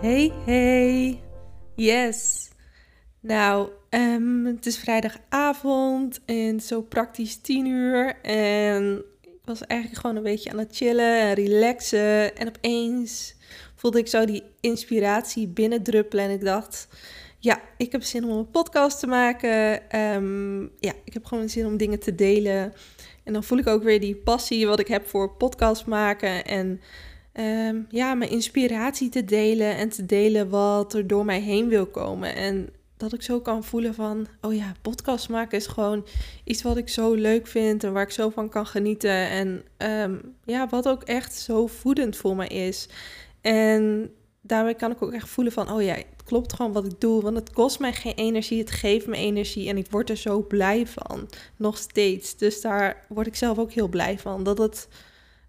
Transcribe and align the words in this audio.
Hey, 0.00 0.32
hey. 0.46 1.20
Yes. 1.76 2.48
Nou, 3.20 3.70
ehm, 3.88 4.44
het 4.44 4.66
is 4.66 4.78
vrijdagavond 4.78 6.20
en 6.24 6.60
zo 6.60 6.82
praktisch 6.82 7.36
tien 7.36 7.66
uur. 7.66 8.20
En 8.22 9.04
ik 9.22 9.38
was 9.44 9.66
eigenlijk 9.66 10.00
gewoon 10.00 10.16
een 10.16 10.22
beetje 10.22 10.50
aan 10.50 10.58
het 10.58 10.76
chillen 10.76 11.20
en 11.20 11.34
relaxen. 11.34 12.36
En 12.36 12.48
opeens 12.48 13.34
voelde 13.76 13.98
ik 13.98 14.06
zo 14.08 14.24
die 14.24 14.42
inspiratie 14.60 15.48
binnendruppelen. 15.48 16.24
En 16.24 16.30
ik 16.30 16.44
dacht, 16.44 16.88
ja, 17.38 17.60
ik 17.76 17.92
heb 17.92 18.02
zin 18.02 18.24
om 18.24 18.36
een 18.38 18.50
podcast 18.50 19.00
te 19.00 19.06
maken. 19.06 19.90
Ehm, 19.90 20.60
ja, 20.62 20.92
ik 21.04 21.12
heb 21.12 21.24
gewoon 21.24 21.48
zin 21.48 21.66
om 21.66 21.76
dingen 21.76 21.98
te 21.98 22.14
delen. 22.14 22.72
En 23.24 23.32
dan 23.32 23.44
voel 23.44 23.58
ik 23.58 23.66
ook 23.66 23.82
weer 23.82 24.00
die 24.00 24.16
passie 24.16 24.66
wat 24.66 24.80
ik 24.80 24.88
heb 24.88 25.08
voor 25.08 25.36
podcast 25.36 25.86
maken. 25.86 26.44
En 26.44 26.80
um, 27.40 27.86
ja, 27.90 28.14
mijn 28.14 28.30
inspiratie 28.30 29.08
te 29.08 29.24
delen 29.24 29.76
en 29.76 29.88
te 29.88 30.06
delen 30.06 30.48
wat 30.48 30.94
er 30.94 31.06
door 31.06 31.24
mij 31.24 31.40
heen 31.40 31.68
wil 31.68 31.86
komen. 31.86 32.34
En 32.34 32.68
dat 32.96 33.12
ik 33.12 33.22
zo 33.22 33.40
kan 33.40 33.64
voelen 33.64 33.94
van, 33.94 34.26
oh 34.40 34.54
ja, 34.54 34.72
podcast 34.82 35.28
maken 35.28 35.58
is 35.58 35.66
gewoon 35.66 36.06
iets 36.44 36.62
wat 36.62 36.76
ik 36.76 36.88
zo 36.88 37.14
leuk 37.14 37.46
vind 37.46 37.84
en 37.84 37.92
waar 37.92 38.02
ik 38.02 38.10
zo 38.10 38.28
van 38.30 38.48
kan 38.48 38.66
genieten. 38.66 39.28
En 39.28 39.62
um, 39.78 40.36
ja, 40.44 40.68
wat 40.68 40.88
ook 40.88 41.02
echt 41.02 41.34
zo 41.34 41.66
voedend 41.66 42.16
voor 42.16 42.36
me 42.36 42.46
is. 42.46 42.88
En 43.40 44.10
daarmee 44.40 44.74
kan 44.74 44.90
ik 44.90 45.02
ook 45.02 45.12
echt 45.12 45.28
voelen 45.28 45.52
van, 45.52 45.72
oh 45.72 45.82
ja, 45.82 45.94
het 45.94 46.24
klopt 46.24 46.52
gewoon 46.52 46.72
wat 46.72 46.84
ik 46.84 47.00
doe. 47.00 47.22
Want 47.22 47.36
het 47.36 47.52
kost 47.52 47.78
mij 47.78 47.92
geen 47.92 48.14
energie, 48.14 48.58
het 48.58 48.70
geeft 48.70 49.06
me 49.06 49.16
energie 49.16 49.68
en 49.68 49.76
ik 49.76 49.90
word 49.90 50.10
er 50.10 50.16
zo 50.16 50.42
blij 50.42 50.86
van. 50.86 51.28
Nog 51.56 51.78
steeds. 51.78 52.36
Dus 52.36 52.60
daar 52.60 53.04
word 53.08 53.26
ik 53.26 53.36
zelf 53.36 53.58
ook 53.58 53.72
heel 53.72 53.88
blij 53.88 54.18
van. 54.18 54.42
Dat 54.42 54.58
het 54.58 54.88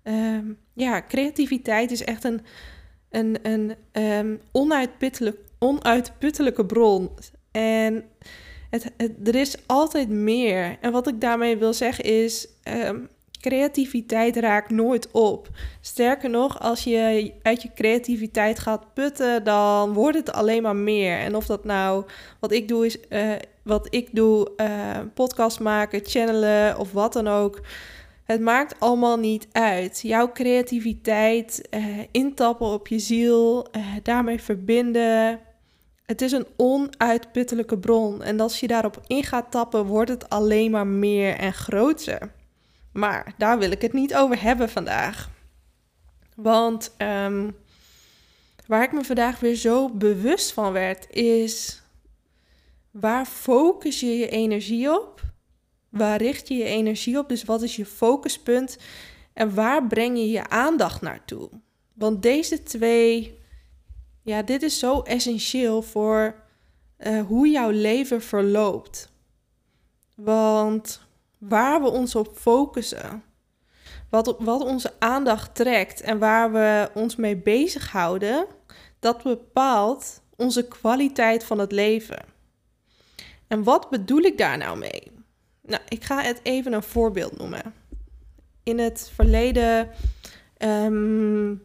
um, 0.04 0.58
ja, 0.74 1.02
creativiteit 1.08 1.92
is 1.92 2.04
echt 2.04 2.24
een, 2.24 2.42
een, 3.10 3.76
een 3.92 4.42
onuitputtelijk, 4.52 5.38
onuitputtelijke 5.60 6.66
bron. 6.66 7.10
En 7.52 8.04
het, 8.70 8.92
er 9.24 9.36
is 9.36 9.56
altijd 9.66 10.10
meer. 10.10 10.78
En 10.82 10.92
wat 10.92 11.08
ik 11.08 11.22
daarmee 11.22 11.58
wil 11.58 11.74
zeggen 11.74 12.04
is. 12.04 12.48
Um, 12.64 13.10
creativiteit 13.42 14.36
raakt 14.36 14.70
nooit 14.70 15.12
op. 15.12 15.50
Sterker 15.82 16.30
nog, 16.30 16.60
als 16.60 16.84
je 16.84 17.34
uit 17.42 17.62
je 17.62 17.70
creativiteit 17.76 18.60
gaat 18.60 18.94
putten, 18.94 19.44
dan 19.44 19.94
wordt 19.94 20.18
het 20.18 20.32
alleen 20.32 20.62
maar 20.62 20.76
meer. 20.76 21.18
En 21.18 21.36
of 21.36 21.46
dat 21.46 21.64
nou 21.66 22.06
wat 22.40 22.52
ik 22.52 22.68
doe 22.68 22.86
is, 22.86 22.98
uh, 23.10 23.32
wat 23.64 23.88
ik 23.90 24.10
doe, 24.16 24.52
uh, 24.58 25.00
podcast 25.14 25.60
maken, 25.60 26.02
channelen 26.04 26.78
of 26.78 26.92
wat 26.92 27.14
dan 27.14 27.28
ook. 27.28 27.60
Het 28.32 28.42
maakt 28.42 28.80
allemaal 28.80 29.18
niet 29.18 29.48
uit. 29.52 30.02
Jouw 30.02 30.32
creativiteit, 30.32 31.68
uh, 31.72 32.00
intappen 32.12 32.68
op 32.68 32.88
je 32.88 33.00
ziel, 33.00 33.68
uh, 33.76 33.86
daarmee 34.04 34.42
verbinden. 34.42 35.40
Het 36.06 36.22
is 36.22 36.32
een 36.32 36.48
onuitputtelijke 36.58 37.78
bron. 37.78 38.24
En 38.24 38.40
als 38.40 38.60
je 38.60 38.68
daarop 38.68 39.02
in 39.08 39.24
gaat 39.24 39.52
tappen, 39.52 39.86
wordt 39.86 40.10
het 40.10 40.30
alleen 40.30 40.72
maar 40.72 40.88
meer 40.88 41.38
en 41.38 41.54
groter. 41.54 42.32
Maar 42.94 43.34
daar 43.38 43.60
wil 43.60 43.72
ik 43.72 43.82
het 43.82 43.94
niet 43.94 44.16
over 44.16 44.42
hebben 44.42 44.70
vandaag. 44.70 45.30
Want 46.36 46.96
um, 46.98 47.56
waar 48.68 48.84
ik 48.84 48.92
me 48.92 49.04
vandaag 49.04 49.40
weer 49.40 49.56
zo 49.56 49.90
bewust 49.90 50.54
van 50.54 50.72
werd, 50.72 51.10
is 51.10 51.82
waar 52.92 53.26
focus 53.26 54.00
je 54.00 54.18
je 54.18 54.30
energie 54.30 54.92
op? 54.92 55.31
Waar 55.92 56.22
richt 56.22 56.48
je 56.48 56.54
je 56.54 56.64
energie 56.64 57.18
op? 57.18 57.30
Dus 57.30 57.44
wat 57.44 57.62
is 57.62 57.76
je 57.76 57.86
focuspunt? 57.86 58.78
En 59.34 59.54
waar 59.54 59.88
breng 59.88 60.18
je 60.18 60.30
je 60.30 60.50
aandacht 60.50 61.02
naartoe? 61.02 61.50
Want 61.94 62.22
deze 62.22 62.64
twee, 62.64 63.40
ja, 64.22 64.42
dit 64.42 64.62
is 64.62 64.80
zo 64.80 65.02
essentieel 65.02 65.82
voor 65.82 66.36
uh, 66.98 67.26
hoe 67.26 67.50
jouw 67.50 67.70
leven 67.70 68.22
verloopt. 68.22 69.12
Want 70.16 71.02
waar 71.38 71.82
we 71.82 71.90
ons 71.90 72.16
op 72.16 72.38
focussen, 72.38 73.24
wat, 74.10 74.36
wat 74.40 74.62
onze 74.62 74.94
aandacht 75.00 75.56
trekt 75.56 76.02
en 76.02 76.20
waar 76.20 76.52
we 76.52 76.90
ons 76.94 77.16
mee 77.16 77.38
bezighouden, 77.38 78.46
dat 79.00 79.24
bepaalt 79.24 80.22
onze 80.36 80.68
kwaliteit 80.68 81.44
van 81.44 81.60
het 81.60 81.72
leven. 81.72 82.24
En 83.48 83.64
wat 83.64 83.90
bedoel 83.90 84.22
ik 84.22 84.38
daar 84.38 84.58
nou 84.58 84.78
mee? 84.78 85.12
Nou, 85.62 85.82
ik 85.88 86.04
ga 86.04 86.22
het 86.22 86.40
even 86.44 86.74
een 86.74 86.84
voorbeeld 86.84 87.38
noemen. 87.38 87.74
In 88.64 88.80
het 88.80 89.12
verleden 89.14 89.90
um, 90.58 91.64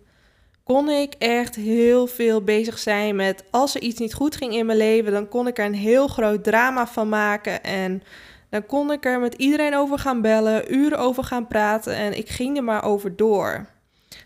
kon 0.63 0.89
ik 0.89 1.15
echt 1.19 1.55
heel 1.55 2.07
veel 2.07 2.43
bezig 2.43 2.79
zijn 2.79 3.17
met 3.17 3.45
als 3.51 3.75
er 3.75 3.81
iets 3.81 4.01
niet 4.01 4.15
goed 4.15 4.37
ging 4.37 4.55
in 4.55 4.67
mijn 4.67 4.79
leven, 4.79 5.13
dan 5.13 5.29
kon 5.29 5.47
ik 5.47 5.59
er 5.59 5.65
een 5.65 5.75
heel 5.75 6.09
groot 6.09 6.45
drama 6.45 6.87
van 6.87 7.09
maken 7.09 7.63
en 7.63 8.03
dan 8.49 8.67
kon 8.67 8.93
ik 8.93 9.05
er 9.05 9.21
met 9.21 9.35
iedereen 9.35 9.75
over 9.75 9.99
gaan 9.99 10.21
bellen, 10.23 10.75
uren 10.75 10.99
over 10.99 11.25
gaan 11.25 11.47
praten 11.47 11.95
en 11.95 12.17
ik 12.17 12.29
ging 12.29 12.57
er 12.57 12.65
maar 12.65 12.85
over 12.85 13.17
door. 13.17 13.67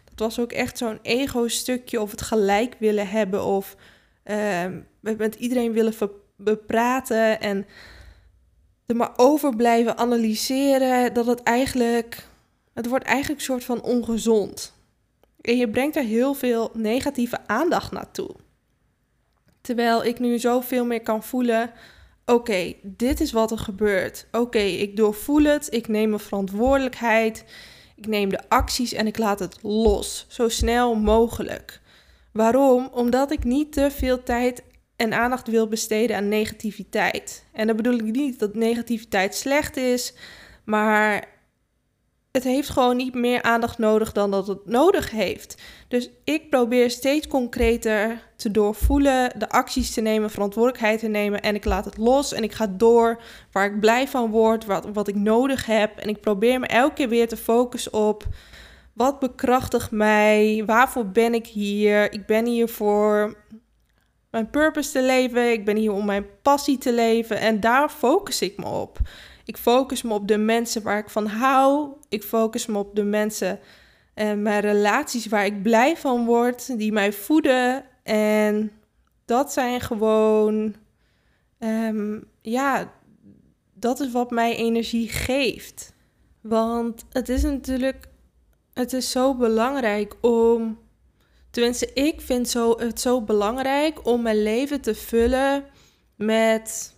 Dat 0.04 0.18
was 0.18 0.38
ook 0.38 0.52
echt 0.52 0.78
zo'n 0.78 0.98
ego-stukje 1.02 2.00
of 2.00 2.10
het 2.10 2.22
gelijk 2.22 2.76
willen 2.78 3.08
hebben 3.08 3.44
of 3.44 3.76
uh, 4.24 4.64
met 5.00 5.34
iedereen 5.34 5.72
willen 5.72 5.94
bepraten 6.36 7.40
en 7.40 7.66
maar 8.96 9.12
over 9.16 9.56
blijven 9.56 9.98
analyseren, 9.98 11.14
dat 11.14 11.26
het 11.26 11.42
eigenlijk, 11.42 12.26
het 12.74 12.86
wordt 12.86 13.04
eigenlijk 13.04 13.38
een 13.38 13.46
soort 13.46 13.64
van 13.64 13.82
ongezond. 13.82 14.72
En 15.40 15.56
je 15.56 15.70
brengt 15.70 15.96
er 15.96 16.02
heel 16.02 16.34
veel 16.34 16.70
negatieve 16.74 17.38
aandacht 17.46 17.92
naartoe. 17.92 18.30
Terwijl 19.60 20.04
ik 20.04 20.18
nu 20.18 20.38
zoveel 20.38 20.84
meer 20.84 21.02
kan 21.02 21.22
voelen, 21.22 21.70
oké, 22.26 22.74
dit 22.82 23.20
is 23.20 23.32
wat 23.32 23.50
er 23.50 23.58
gebeurt. 23.58 24.26
Oké, 24.32 24.58
ik 24.58 24.96
doorvoel 24.96 25.42
het, 25.42 25.66
ik 25.70 25.88
neem 25.88 26.08
mijn 26.08 26.20
verantwoordelijkheid, 26.20 27.44
ik 27.96 28.06
neem 28.06 28.28
de 28.28 28.48
acties 28.48 28.92
en 28.92 29.06
ik 29.06 29.18
laat 29.18 29.38
het 29.38 29.58
los, 29.62 30.26
zo 30.28 30.48
snel 30.48 30.94
mogelijk. 30.94 31.80
Waarom? 32.32 32.88
Omdat 32.92 33.30
ik 33.30 33.44
niet 33.44 33.72
te 33.72 33.90
veel 33.90 34.22
tijd 34.22 34.62
en 35.00 35.12
aandacht 35.12 35.48
wil 35.48 35.68
besteden 35.68 36.16
aan 36.16 36.28
negativiteit. 36.28 37.44
En 37.52 37.66
dan 37.66 37.76
bedoel 37.76 37.94
ik 37.94 38.02
niet 38.02 38.38
dat 38.38 38.54
negativiteit 38.54 39.34
slecht 39.34 39.76
is, 39.76 40.14
maar 40.64 41.28
het 42.30 42.44
heeft 42.44 42.68
gewoon 42.68 42.96
niet 42.96 43.14
meer 43.14 43.42
aandacht 43.42 43.78
nodig 43.78 44.12
dan 44.12 44.30
dat 44.30 44.46
het 44.46 44.66
nodig 44.66 45.10
heeft. 45.10 45.62
Dus 45.88 46.10
ik 46.24 46.50
probeer 46.50 46.90
steeds 46.90 47.26
concreter 47.26 48.22
te 48.36 48.50
doorvoelen, 48.50 49.38
de 49.38 49.48
acties 49.48 49.94
te 49.94 50.00
nemen, 50.00 50.30
verantwoordelijkheid 50.30 51.00
te 51.00 51.08
nemen 51.08 51.40
en 51.40 51.54
ik 51.54 51.64
laat 51.64 51.84
het 51.84 51.96
los 51.96 52.32
en 52.32 52.42
ik 52.42 52.52
ga 52.52 52.66
door 52.66 53.22
waar 53.52 53.66
ik 53.66 53.80
blij 53.80 54.08
van 54.08 54.30
word, 54.30 54.64
wat, 54.64 54.86
wat 54.92 55.08
ik 55.08 55.14
nodig 55.14 55.66
heb. 55.66 55.98
En 55.98 56.08
ik 56.08 56.20
probeer 56.20 56.60
me 56.60 56.66
elke 56.66 56.94
keer 56.94 57.08
weer 57.08 57.28
te 57.28 57.36
focussen 57.36 57.92
op 57.92 58.26
wat 58.92 59.18
bekrachtigt 59.18 59.90
mij, 59.90 60.62
waarvoor 60.66 61.06
ben 61.06 61.34
ik 61.34 61.46
hier? 61.46 62.12
Ik 62.12 62.26
ben 62.26 62.46
hier 62.46 62.68
voor 62.68 63.36
mijn 64.30 64.50
purpose 64.50 64.90
te 64.90 65.02
leven. 65.02 65.52
Ik 65.52 65.64
ben 65.64 65.76
hier 65.76 65.92
om 65.92 66.04
mijn 66.04 66.26
passie 66.42 66.78
te 66.78 66.92
leven. 66.92 67.38
En 67.38 67.60
daar 67.60 67.88
focus 67.88 68.42
ik 68.42 68.56
me 68.56 68.66
op. 68.66 68.98
Ik 69.44 69.56
focus 69.56 70.02
me 70.02 70.14
op 70.14 70.28
de 70.28 70.38
mensen 70.38 70.82
waar 70.82 70.98
ik 70.98 71.10
van 71.10 71.26
hou. 71.26 71.88
Ik 72.08 72.22
focus 72.22 72.66
me 72.66 72.78
op 72.78 72.94
de 72.94 73.04
mensen 73.04 73.60
en 74.14 74.42
mijn 74.42 74.60
relaties 74.60 75.26
waar 75.26 75.44
ik 75.44 75.62
blij 75.62 75.96
van 75.96 76.24
word, 76.24 76.78
die 76.78 76.92
mij 76.92 77.12
voeden. 77.12 77.84
En 78.02 78.72
dat 79.24 79.52
zijn 79.52 79.80
gewoon, 79.80 80.74
um, 81.58 82.24
ja, 82.42 82.92
dat 83.74 84.00
is 84.00 84.10
wat 84.10 84.30
mij 84.30 84.56
energie 84.56 85.08
geeft. 85.08 85.94
Want 86.40 87.04
het 87.10 87.28
is 87.28 87.42
natuurlijk, 87.42 88.08
het 88.72 88.92
is 88.92 89.10
zo 89.10 89.34
belangrijk 89.34 90.16
om 90.20 90.78
Tenminste, 91.50 91.92
ik 91.92 92.20
vind 92.20 92.48
zo, 92.48 92.78
het 92.78 93.00
zo 93.00 93.22
belangrijk 93.22 94.06
om 94.06 94.22
mijn 94.22 94.42
leven 94.42 94.80
te 94.80 94.94
vullen 94.94 95.64
met 96.16 96.94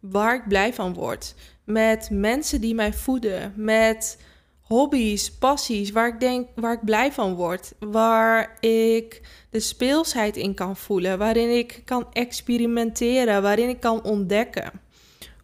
waar 0.00 0.34
ik 0.34 0.48
blij 0.48 0.74
van 0.74 0.94
word. 0.94 1.34
Met 1.64 2.08
mensen 2.10 2.60
die 2.60 2.74
mij 2.74 2.92
voeden. 2.92 3.52
Met 3.56 4.18
hobby's, 4.60 5.32
passies, 5.32 5.90
waar 5.90 6.08
ik 6.08 6.20
denk, 6.20 6.48
waar 6.54 6.72
ik 6.72 6.84
blij 6.84 7.12
van 7.12 7.34
word, 7.34 7.72
waar 7.78 8.56
ik 8.60 9.20
de 9.50 9.60
speelsheid 9.60 10.36
in 10.36 10.54
kan 10.54 10.76
voelen, 10.76 11.18
waarin 11.18 11.56
ik 11.56 11.82
kan 11.84 12.06
experimenteren, 12.12 13.42
waarin 13.42 13.68
ik 13.68 13.80
kan 13.80 14.04
ontdekken. 14.04 14.70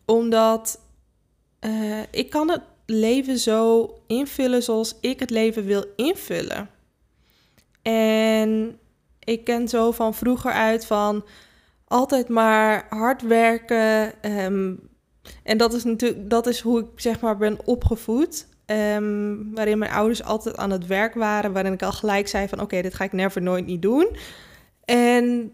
Omdat 0.04 0.80
uh, 1.60 2.00
ik 2.10 2.30
kan 2.30 2.50
het 2.50 2.62
leven 2.86 3.38
zo 3.38 3.90
invullen 4.06 4.62
zoals 4.62 4.96
ik 5.00 5.20
het 5.20 5.30
leven 5.30 5.64
wil 5.64 5.84
invullen. 5.96 6.68
En 7.82 8.78
ik 9.18 9.44
ken 9.44 9.68
zo 9.68 9.92
van 9.92 10.14
vroeger 10.14 10.52
uit 10.52 10.86
van 10.86 11.24
altijd 11.84 12.28
maar 12.28 12.86
hard 12.88 13.22
werken. 13.22 14.12
Um, 14.44 14.90
en 15.42 15.56
dat 15.56 15.72
is 15.72 15.84
natuurlijk 15.84 16.30
dat 16.30 16.46
is 16.46 16.60
hoe 16.60 16.80
ik 16.80 16.86
zeg 16.96 17.20
maar 17.20 17.36
ben 17.36 17.58
opgevoed. 17.64 18.46
Um, 18.66 19.54
waarin 19.54 19.78
mijn 19.78 19.90
ouders 19.90 20.22
altijd 20.22 20.56
aan 20.56 20.70
het 20.70 20.86
werk 20.86 21.14
waren. 21.14 21.52
Waarin 21.52 21.72
ik 21.72 21.82
al 21.82 21.92
gelijk 21.92 22.28
zei 22.28 22.48
van 22.48 22.60
oké, 22.60 22.82
dit 22.82 22.94
ga 22.94 23.04
ik 23.04 23.12
never 23.12 23.42
nooit 23.42 23.66
niet 23.66 23.82
doen. 23.82 24.16
En 24.84 25.52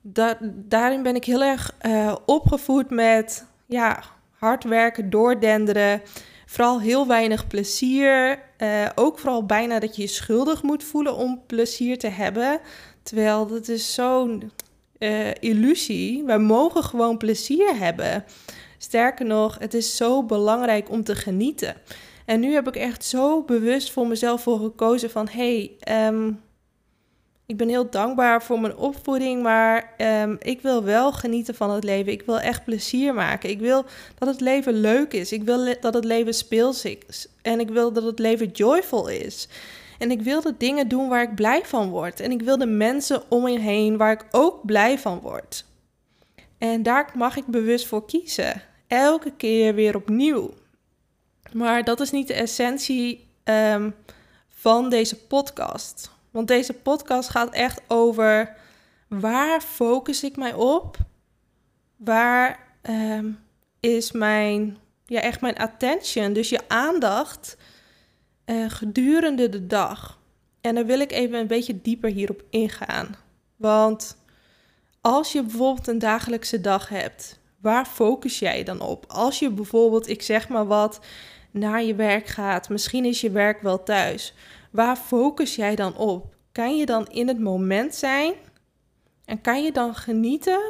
da 0.00 0.38
daarin 0.42 1.02
ben 1.02 1.14
ik 1.14 1.24
heel 1.24 1.42
erg 1.42 1.76
uh, 1.86 2.14
opgevoed 2.26 2.90
met 2.90 3.46
ja, 3.66 4.02
hard 4.30 4.64
werken, 4.64 5.10
doordenderen. 5.10 6.02
Vooral 6.54 6.80
heel 6.80 7.06
weinig 7.06 7.46
plezier. 7.46 8.42
Uh, 8.58 8.88
ook 8.94 9.18
vooral 9.18 9.46
bijna 9.46 9.78
dat 9.78 9.96
je 9.96 10.02
je 10.02 10.08
schuldig 10.08 10.62
moet 10.62 10.84
voelen 10.84 11.16
om 11.16 11.42
plezier 11.46 11.98
te 11.98 12.08
hebben. 12.08 12.60
Terwijl 13.02 13.46
dat 13.46 13.68
is 13.68 13.94
zo'n 13.94 14.52
uh, 14.98 15.30
illusie. 15.40 16.24
Wij 16.24 16.38
mogen 16.38 16.84
gewoon 16.84 17.16
plezier 17.16 17.78
hebben. 17.78 18.24
Sterker 18.78 19.26
nog, 19.26 19.58
het 19.58 19.74
is 19.74 19.96
zo 19.96 20.22
belangrijk 20.22 20.90
om 20.90 21.04
te 21.04 21.14
genieten. 21.14 21.76
En 22.24 22.40
nu 22.40 22.52
heb 22.52 22.68
ik 22.68 22.76
echt 22.76 23.04
zo 23.04 23.42
bewust 23.42 23.90
voor 23.90 24.06
mezelf 24.06 24.42
voor 24.42 24.58
gekozen 24.58 25.10
van... 25.10 25.28
hé, 25.28 25.70
hey, 25.86 26.06
um, 26.08 26.40
ik 27.46 27.56
ben 27.56 27.68
heel 27.68 27.90
dankbaar 27.90 28.42
voor 28.42 28.60
mijn 28.60 28.76
opvoeding, 28.76 29.42
maar 29.42 29.94
um, 29.98 30.36
ik 30.40 30.60
wil 30.60 30.84
wel 30.84 31.12
genieten 31.12 31.54
van 31.54 31.70
het 31.70 31.84
leven. 31.84 32.12
Ik 32.12 32.22
wil 32.22 32.40
echt 32.40 32.64
plezier 32.64 33.14
maken. 33.14 33.50
Ik 33.50 33.60
wil 33.60 33.84
dat 34.18 34.28
het 34.28 34.40
leven 34.40 34.72
leuk 34.72 35.12
is. 35.12 35.32
Ik 35.32 35.42
wil 35.42 35.74
dat 35.80 35.94
het 35.94 36.04
leven 36.04 36.34
speels 36.34 36.84
is. 36.84 37.28
En 37.42 37.60
ik 37.60 37.68
wil 37.68 37.92
dat 37.92 38.02
het 38.02 38.18
leven 38.18 38.50
joyful 38.50 39.08
is. 39.08 39.48
En 39.98 40.10
ik 40.10 40.22
wil 40.22 40.40
de 40.40 40.54
dingen 40.58 40.88
doen 40.88 41.08
waar 41.08 41.22
ik 41.22 41.34
blij 41.34 41.64
van 41.64 41.90
word. 41.90 42.20
En 42.20 42.30
ik 42.30 42.42
wil 42.42 42.58
de 42.58 42.66
mensen 42.66 43.22
om 43.28 43.42
me 43.42 43.58
heen 43.58 43.96
waar 43.96 44.12
ik 44.12 44.26
ook 44.30 44.66
blij 44.66 44.98
van 44.98 45.20
word. 45.20 45.64
En 46.58 46.82
daar 46.82 47.10
mag 47.14 47.36
ik 47.36 47.46
bewust 47.46 47.86
voor 47.86 48.06
kiezen. 48.06 48.62
Elke 48.86 49.32
keer 49.36 49.74
weer 49.74 49.96
opnieuw. 49.96 50.54
Maar 51.52 51.84
dat 51.84 52.00
is 52.00 52.10
niet 52.10 52.26
de 52.26 52.34
essentie 52.34 53.26
um, 53.44 53.94
van 54.48 54.90
deze 54.90 55.16
podcast. 55.16 56.13
Want 56.34 56.48
deze 56.48 56.72
podcast 56.72 57.28
gaat 57.28 57.52
echt 57.52 57.80
over 57.86 58.56
waar 59.08 59.60
focus 59.60 60.24
ik 60.24 60.36
mij 60.36 60.54
op? 60.54 60.96
Waar 61.96 62.58
um, 62.82 63.38
is 63.80 64.12
mijn, 64.12 64.78
ja, 65.06 65.20
echt 65.20 65.40
mijn 65.40 65.56
attention, 65.56 66.32
dus 66.32 66.48
je 66.48 66.60
aandacht 66.68 67.56
uh, 68.46 68.70
gedurende 68.70 69.48
de 69.48 69.66
dag? 69.66 70.18
En 70.60 70.74
daar 70.74 70.86
wil 70.86 71.00
ik 71.00 71.12
even 71.12 71.38
een 71.38 71.46
beetje 71.46 71.80
dieper 71.82 72.10
hierop 72.10 72.42
ingaan. 72.50 73.16
Want 73.56 74.16
als 75.00 75.32
je 75.32 75.42
bijvoorbeeld 75.42 75.86
een 75.86 75.98
dagelijkse 75.98 76.60
dag 76.60 76.88
hebt, 76.88 77.40
waar 77.60 77.86
focus 77.86 78.38
jij 78.38 78.64
dan 78.64 78.80
op? 78.80 79.04
Als 79.08 79.38
je 79.38 79.50
bijvoorbeeld, 79.50 80.08
ik 80.08 80.22
zeg 80.22 80.48
maar 80.48 80.66
wat, 80.66 81.00
naar 81.50 81.82
je 81.82 81.94
werk 81.94 82.26
gaat, 82.26 82.68
misschien 82.68 83.04
is 83.04 83.20
je 83.20 83.30
werk 83.30 83.62
wel 83.62 83.82
thuis. 83.82 84.34
Waar 84.74 84.96
focus 84.96 85.56
jij 85.56 85.74
dan 85.74 85.96
op? 85.96 86.34
Kan 86.52 86.76
je 86.76 86.86
dan 86.86 87.06
in 87.06 87.28
het 87.28 87.38
moment 87.38 87.94
zijn 87.94 88.34
en 89.24 89.40
kan 89.40 89.62
je 89.62 89.72
dan 89.72 89.94
genieten 89.94 90.60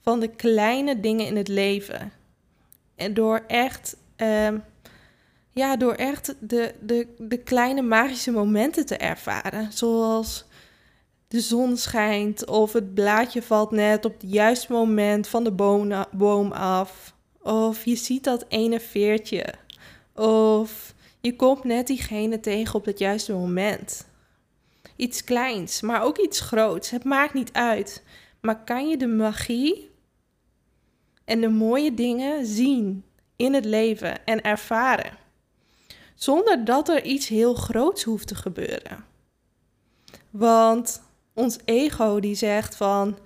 van 0.00 0.20
de 0.20 0.28
kleine 0.28 1.00
dingen 1.00 1.26
in 1.26 1.36
het 1.36 1.48
leven? 1.48 2.12
En 2.94 3.14
door 3.14 3.44
echt, 3.46 3.96
uh, 4.16 4.48
ja, 5.50 5.76
door 5.76 5.94
echt 5.94 6.34
de, 6.40 6.74
de, 6.80 7.06
de 7.18 7.38
kleine 7.38 7.82
magische 7.82 8.30
momenten 8.30 8.86
te 8.86 8.96
ervaren. 8.96 9.72
Zoals 9.72 10.44
de 11.28 11.40
zon 11.40 11.76
schijnt 11.76 12.46
of 12.46 12.72
het 12.72 12.94
blaadje 12.94 13.42
valt 13.42 13.70
net 13.70 14.04
op 14.04 14.12
het 14.20 14.30
juiste 14.32 14.72
moment 14.72 15.28
van 15.28 15.44
de 15.44 15.52
boom 16.12 16.52
af. 16.52 17.14
Of 17.42 17.84
je 17.84 17.96
ziet 17.96 18.24
dat 18.24 18.44
ene 18.48 18.80
veertje. 18.80 19.54
Of 20.14 20.91
je 21.22 21.36
komt 21.36 21.64
net 21.64 21.86
diegene 21.86 22.40
tegen 22.40 22.74
op 22.74 22.84
het 22.84 22.98
juiste 22.98 23.32
moment. 23.32 24.06
Iets 24.96 25.24
kleins, 25.24 25.80
maar 25.80 26.02
ook 26.02 26.18
iets 26.18 26.40
groots. 26.40 26.90
Het 26.90 27.04
maakt 27.04 27.34
niet 27.34 27.52
uit. 27.52 28.02
Maar 28.40 28.64
kan 28.64 28.88
je 28.88 28.96
de 28.96 29.06
magie 29.06 29.90
en 31.24 31.40
de 31.40 31.48
mooie 31.48 31.94
dingen 31.94 32.46
zien 32.46 33.04
in 33.36 33.54
het 33.54 33.64
leven 33.64 34.24
en 34.24 34.42
ervaren? 34.42 35.18
Zonder 36.14 36.64
dat 36.64 36.88
er 36.88 37.04
iets 37.04 37.28
heel 37.28 37.54
groots 37.54 38.02
hoeft 38.02 38.26
te 38.26 38.34
gebeuren. 38.34 39.04
Want 40.30 41.02
ons 41.34 41.58
ego 41.64 42.20
die 42.20 42.34
zegt 42.34 42.76
van 42.76 43.18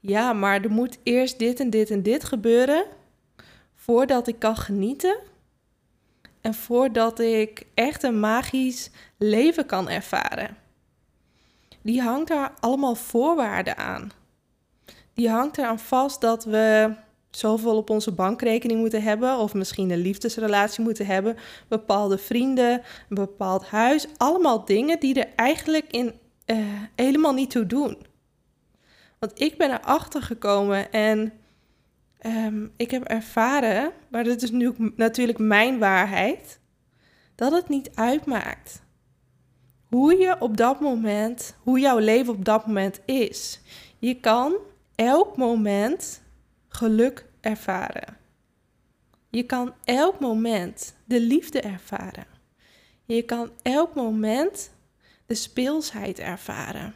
ja, 0.00 0.32
maar 0.32 0.62
er 0.62 0.70
moet 0.70 0.98
eerst 1.02 1.38
dit 1.38 1.60
en 1.60 1.70
dit 1.70 1.90
en 1.90 2.02
dit 2.02 2.24
gebeuren 2.24 2.84
voordat 3.74 4.26
ik 4.26 4.38
kan 4.38 4.56
genieten 4.56 5.16
en 6.42 6.54
voordat 6.54 7.18
ik 7.18 7.66
echt 7.74 8.02
een 8.02 8.20
magisch 8.20 8.90
leven 9.18 9.66
kan 9.66 9.88
ervaren. 9.88 10.56
Die 11.82 12.02
hangt 12.02 12.28
daar 12.28 12.52
allemaal 12.60 12.94
voorwaarden 12.94 13.76
aan. 13.76 14.10
Die 15.14 15.28
hangt 15.28 15.58
eraan 15.58 15.78
vast 15.78 16.20
dat 16.20 16.44
we 16.44 16.94
zoveel 17.30 17.76
op 17.76 17.90
onze 17.90 18.12
bankrekening 18.12 18.80
moeten 18.80 19.02
hebben, 19.02 19.38
of 19.38 19.54
misschien 19.54 19.90
een 19.90 19.98
liefdesrelatie 19.98 20.84
moeten 20.84 21.06
hebben, 21.06 21.36
bepaalde 21.68 22.18
vrienden, 22.18 22.72
een 23.08 23.14
bepaald 23.14 23.66
huis. 23.66 24.06
Allemaal 24.16 24.64
dingen 24.64 25.00
die 25.00 25.14
er 25.14 25.32
eigenlijk 25.36 25.86
in 25.90 26.14
uh, 26.46 26.56
helemaal 26.96 27.32
niet 27.32 27.50
toe 27.50 27.66
doen. 27.66 28.06
Want 29.18 29.40
ik 29.40 29.56
ben 29.56 29.70
erachter 29.70 30.22
gekomen 30.22 30.92
en 30.92 31.32
um, 32.26 32.72
ik 32.76 32.90
heb 32.90 33.04
ervaren, 33.04 33.92
maar 34.08 34.24
dat 34.24 34.42
is 34.42 34.50
nu 34.50 34.74
natuurlijk 34.96 35.38
mijn 35.38 35.78
waarheid, 35.78 36.60
dat 37.34 37.52
het 37.52 37.68
niet 37.68 37.90
uitmaakt 37.94 38.82
hoe 39.92 40.16
je 40.16 40.40
op 40.40 40.56
dat 40.56 40.80
moment, 40.80 41.54
hoe 41.62 41.80
jouw 41.80 41.98
leven 41.98 42.34
op 42.34 42.44
dat 42.44 42.66
moment 42.66 43.00
is. 43.04 43.60
Je 43.98 44.14
kan 44.20 44.54
elk 44.94 45.36
moment 45.36 46.22
geluk 46.68 47.26
ervaren. 47.40 48.16
Je 49.30 49.42
kan 49.42 49.74
elk 49.84 50.20
moment 50.20 50.94
de 51.04 51.20
liefde 51.20 51.60
ervaren. 51.60 52.26
Je 53.04 53.22
kan 53.22 53.50
elk 53.62 53.94
moment 53.94 54.70
de 55.26 55.34
speelsheid 55.34 56.18
ervaren. 56.18 56.94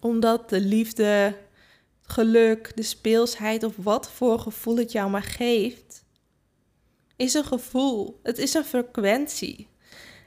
Omdat 0.00 0.48
de 0.48 0.60
liefde, 0.60 1.36
geluk, 2.06 2.72
de 2.74 2.82
speelsheid 2.82 3.64
of 3.64 3.74
wat 3.76 4.10
voor 4.10 4.38
gevoel 4.38 4.76
het 4.76 4.92
jou 4.92 5.10
maar 5.10 5.22
geeft, 5.22 6.04
is 7.16 7.34
een 7.34 7.44
gevoel. 7.44 8.20
Het 8.22 8.38
is 8.38 8.54
een 8.54 8.64
frequentie. 8.64 9.68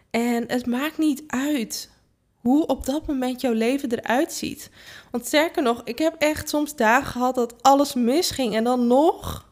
En 0.09 0.43
het 0.47 0.65
maakt 0.65 0.97
niet 0.97 1.23
uit 1.27 1.89
hoe 2.35 2.65
op 2.65 2.85
dat 2.85 3.07
moment 3.07 3.41
jouw 3.41 3.53
leven 3.53 3.91
eruit 3.91 4.33
ziet. 4.33 4.69
Want 5.11 5.25
sterker 5.25 5.63
nog, 5.63 5.81
ik 5.83 5.99
heb 5.99 6.15
echt 6.17 6.49
soms 6.49 6.75
dagen 6.75 7.11
gehad 7.11 7.35
dat 7.35 7.63
alles 7.63 7.93
misging. 7.93 8.55
En 8.55 8.63
dan 8.63 8.87
nog 8.87 9.51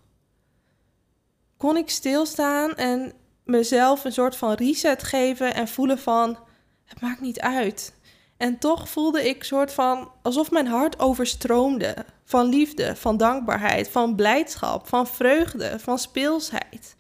kon 1.58 1.78
ik 1.78 1.90
stilstaan 1.90 2.76
en 2.76 3.14
mezelf 3.44 4.06
een 4.06 4.12
soort 4.12 4.36
van 4.36 4.54
reset 4.54 5.04
geven 5.04 5.54
en 5.54 5.68
voelen 5.68 6.00
van 6.00 6.38
het 6.86 7.02
maakt 7.02 7.22
niet 7.22 7.40
uit. 7.40 7.94
En 8.38 8.58
toch 8.58 8.90
voelde 8.90 9.30
ik 9.30 9.44
soort 9.44 9.74
van 9.74 10.12
alsof 10.22 10.52
mijn 10.52 10.68
hart 10.68 11.00
overstroomde 11.00 11.96
van 12.24 12.46
liefde, 12.46 12.96
van 12.96 13.18
dankbaarheid, 13.18 13.90
van 13.90 14.16
blijdschap, 14.16 14.88
van 14.88 15.08
vreugde, 15.08 15.80
van 15.80 16.00
speelsheid. 16.00 16.96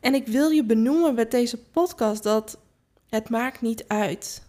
En 0.00 0.14
ik 0.14 0.26
wil 0.26 0.50
je 0.50 0.64
benoemen 0.64 1.14
met 1.14 1.30
deze 1.30 1.58
podcast 1.58 2.22
dat 2.22 2.58
het 3.08 3.28
maakt 3.28 3.60
niet 3.60 3.88
uit 3.88 4.42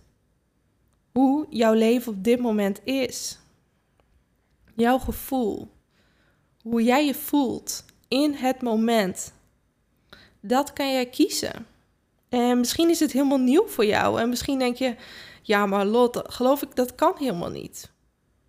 hoe 1.12 1.46
jouw 1.50 1.74
leven 1.74 2.12
op 2.12 2.24
dit 2.24 2.40
moment 2.40 2.86
is. 2.86 3.40
Jouw 4.76 4.98
gevoel, 4.98 5.72
hoe 6.62 6.84
jij 6.84 7.06
je 7.06 7.14
voelt 7.14 7.86
in 8.08 8.34
het 8.34 8.62
moment, 8.62 9.34
dat 10.40 10.74
kan 10.74 10.92
jij 10.92 11.06
kiezen. 11.06 11.66
En 12.36 12.60
misschien 12.60 12.90
is 12.90 13.00
het 13.00 13.12
helemaal 13.12 13.38
nieuw 13.38 13.68
voor 13.68 13.86
jou. 13.86 14.20
En 14.20 14.30
misschien 14.30 14.60
denk 14.60 14.76
je, 14.76 14.96
ja, 15.42 15.66
maar 15.66 15.86
Lotte, 15.86 16.26
geloof 16.28 16.62
ik, 16.62 16.76
dat 16.76 16.96
kan 16.96 17.14
helemaal 17.18 17.50
niet. 17.50 17.92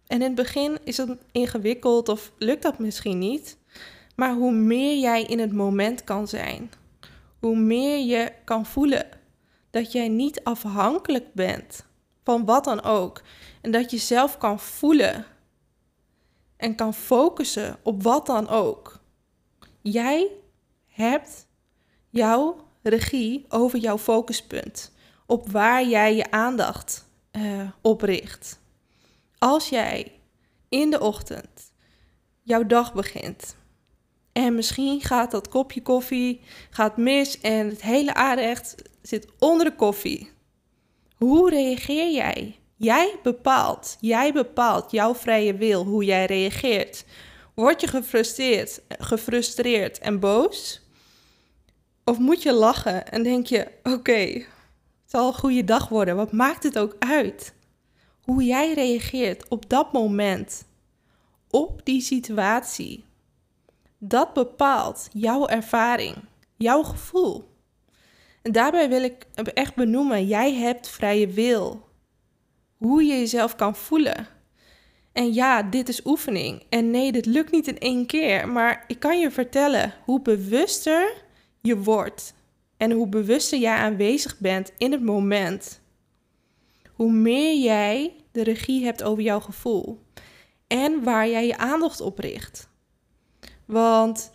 En 0.06 0.16
in 0.16 0.22
het 0.22 0.34
begin 0.34 0.78
is 0.84 0.96
het 0.96 1.18
ingewikkeld 1.32 2.08
of 2.08 2.32
lukt 2.38 2.62
dat 2.62 2.78
misschien 2.78 3.18
niet. 3.18 3.58
Maar 4.16 4.34
hoe 4.34 4.52
meer 4.52 4.98
jij 4.98 5.22
in 5.22 5.38
het 5.38 5.52
moment 5.52 6.04
kan 6.04 6.28
zijn, 6.28 6.70
hoe 7.40 7.56
meer 7.56 7.98
je 7.98 8.32
kan 8.44 8.66
voelen 8.66 9.06
dat 9.70 9.92
jij 9.92 10.08
niet 10.08 10.44
afhankelijk 10.44 11.34
bent 11.34 11.84
van 12.24 12.44
wat 12.44 12.64
dan 12.64 12.82
ook. 12.82 13.22
En 13.60 13.70
dat 13.70 13.90
je 13.90 13.98
zelf 13.98 14.38
kan 14.38 14.60
voelen 14.60 15.24
en 16.56 16.74
kan 16.74 16.94
focussen 16.94 17.78
op 17.82 18.02
wat 18.02 18.26
dan 18.26 18.48
ook. 18.48 19.00
Jij 19.82 20.30
hebt 20.86 21.46
jouw 22.10 22.65
regie 22.88 23.44
over 23.48 23.78
jouw 23.78 23.98
focuspunt. 23.98 24.92
Op 25.26 25.50
waar 25.50 25.86
jij 25.86 26.16
je 26.16 26.30
aandacht 26.30 27.04
uh, 27.32 27.70
op 27.80 28.02
richt. 28.02 28.60
Als 29.38 29.68
jij 29.68 30.12
in 30.68 30.90
de 30.90 31.00
ochtend 31.00 31.72
jouw 32.42 32.66
dag 32.66 32.94
begint. 32.94 33.56
En 34.32 34.54
misschien 34.54 35.00
gaat 35.00 35.30
dat 35.30 35.48
kopje 35.48 35.82
koffie 35.82 36.40
gaat 36.70 36.96
mis 36.96 37.40
en 37.40 37.68
het 37.68 37.82
hele 37.82 38.14
aanrecht 38.14 38.74
zit 39.02 39.26
onder 39.38 39.66
de 39.66 39.74
koffie. 39.74 40.30
Hoe 41.16 41.50
reageer 41.50 42.12
jij? 42.12 42.58
Jij 42.76 43.18
bepaalt, 43.22 43.96
jij 44.00 44.32
bepaalt 44.32 44.90
jouw 44.90 45.14
vrije 45.14 45.54
wil 45.54 45.84
hoe 45.84 46.04
jij 46.04 46.26
reageert. 46.26 47.04
Word 47.54 47.80
je 47.80 47.86
gefrustreerd, 47.86 48.80
gefrustreerd 48.88 49.98
en 49.98 50.20
boos? 50.20 50.85
Of 52.10 52.18
moet 52.18 52.42
je 52.42 52.52
lachen 52.52 53.08
en 53.08 53.22
denk 53.22 53.46
je: 53.46 53.68
oké, 53.82 54.12
het 54.12 54.46
zal 55.06 55.26
een 55.26 55.34
goede 55.34 55.64
dag 55.64 55.88
worden. 55.88 56.16
Wat 56.16 56.32
maakt 56.32 56.62
het 56.62 56.78
ook 56.78 56.96
uit? 56.98 57.54
Hoe 58.20 58.44
jij 58.44 58.74
reageert 58.74 59.48
op 59.48 59.68
dat 59.68 59.92
moment, 59.92 60.64
op 61.50 61.80
die 61.84 62.00
situatie, 62.00 63.04
dat 63.98 64.32
bepaalt 64.32 65.08
jouw 65.12 65.46
ervaring, 65.46 66.16
jouw 66.56 66.82
gevoel. 66.82 67.48
En 68.42 68.52
daarbij 68.52 68.88
wil 68.88 69.02
ik 69.02 69.26
echt 69.34 69.74
benoemen: 69.74 70.26
jij 70.26 70.54
hebt 70.54 70.88
vrije 70.88 71.26
wil 71.26 71.88
hoe 72.76 73.02
je 73.04 73.18
jezelf 73.18 73.56
kan 73.56 73.76
voelen. 73.76 74.26
En 75.12 75.34
ja, 75.34 75.62
dit 75.62 75.88
is 75.88 76.04
oefening. 76.04 76.62
En 76.68 76.90
nee, 76.90 77.12
dit 77.12 77.26
lukt 77.26 77.50
niet 77.50 77.66
in 77.68 77.78
één 77.78 78.06
keer. 78.06 78.48
Maar 78.48 78.84
ik 78.86 78.98
kan 78.98 79.18
je 79.18 79.30
vertellen 79.30 79.94
hoe 80.04 80.22
bewuster 80.22 81.24
je 81.66 81.78
wordt. 81.78 82.34
En 82.76 82.90
hoe 82.90 83.08
bewuster 83.08 83.58
jij 83.58 83.76
aanwezig 83.76 84.38
bent 84.38 84.72
in 84.78 84.92
het 84.92 85.02
moment. 85.02 85.80
Hoe 86.92 87.12
meer 87.12 87.58
jij 87.58 88.16
de 88.32 88.42
regie 88.42 88.84
hebt 88.84 89.02
over 89.02 89.22
jouw 89.22 89.40
gevoel. 89.40 90.02
En 90.66 91.02
waar 91.02 91.28
jij 91.28 91.46
je 91.46 91.56
aandacht 91.56 92.00
op 92.00 92.18
richt. 92.18 92.68
Want 93.64 94.30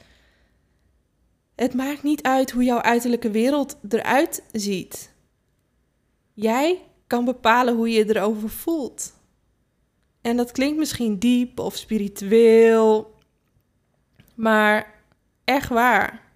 het 1.55 1.73
maakt 1.73 2.03
niet 2.03 2.23
uit 2.23 2.51
hoe 2.51 2.63
jouw 2.63 2.81
uiterlijke 2.81 3.31
wereld 3.31 3.77
eruit 3.89 4.43
ziet. 4.51 5.13
Jij 6.33 6.81
kan 7.07 7.25
bepalen 7.25 7.75
hoe 7.75 7.89
je 7.89 8.15
erover 8.15 8.49
voelt. 8.49 9.13
En 10.21 10.37
dat 10.37 10.51
klinkt 10.51 10.77
misschien 10.77 11.19
diep 11.19 11.59
of 11.59 11.75
spiritueel, 11.75 13.15
maar 14.35 14.93
echt 15.43 15.69
waar. 15.69 16.30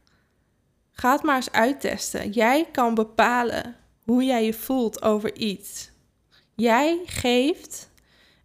Ga 0.98 1.12
het 1.12 1.24
maar 1.24 1.36
eens 1.36 1.52
uittesten. 1.52 2.32
Jij 2.32 2.68
kan 2.72 2.94
bepalen 2.94 3.75
hoe 4.04 4.24
jij 4.24 4.46
je 4.46 4.54
voelt 4.54 5.02
over 5.02 5.36
iets. 5.36 5.90
Jij 6.56 7.02
geeft 7.06 7.90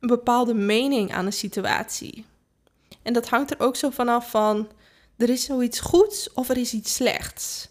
een 0.01 0.09
bepaalde 0.09 0.55
mening 0.55 1.13
aan 1.13 1.27
een 1.27 1.33
situatie. 1.33 2.25
En 3.03 3.13
dat 3.13 3.29
hangt 3.29 3.51
er 3.51 3.61
ook 3.61 3.77
zo 3.77 3.91
vanaf 3.91 4.31
van 4.31 4.69
er 5.17 5.29
is 5.29 5.45
zoiets 5.45 5.81
goeds 5.81 6.33
of 6.33 6.49
er 6.49 6.57
is 6.57 6.73
iets 6.73 6.95
slechts. 6.95 7.69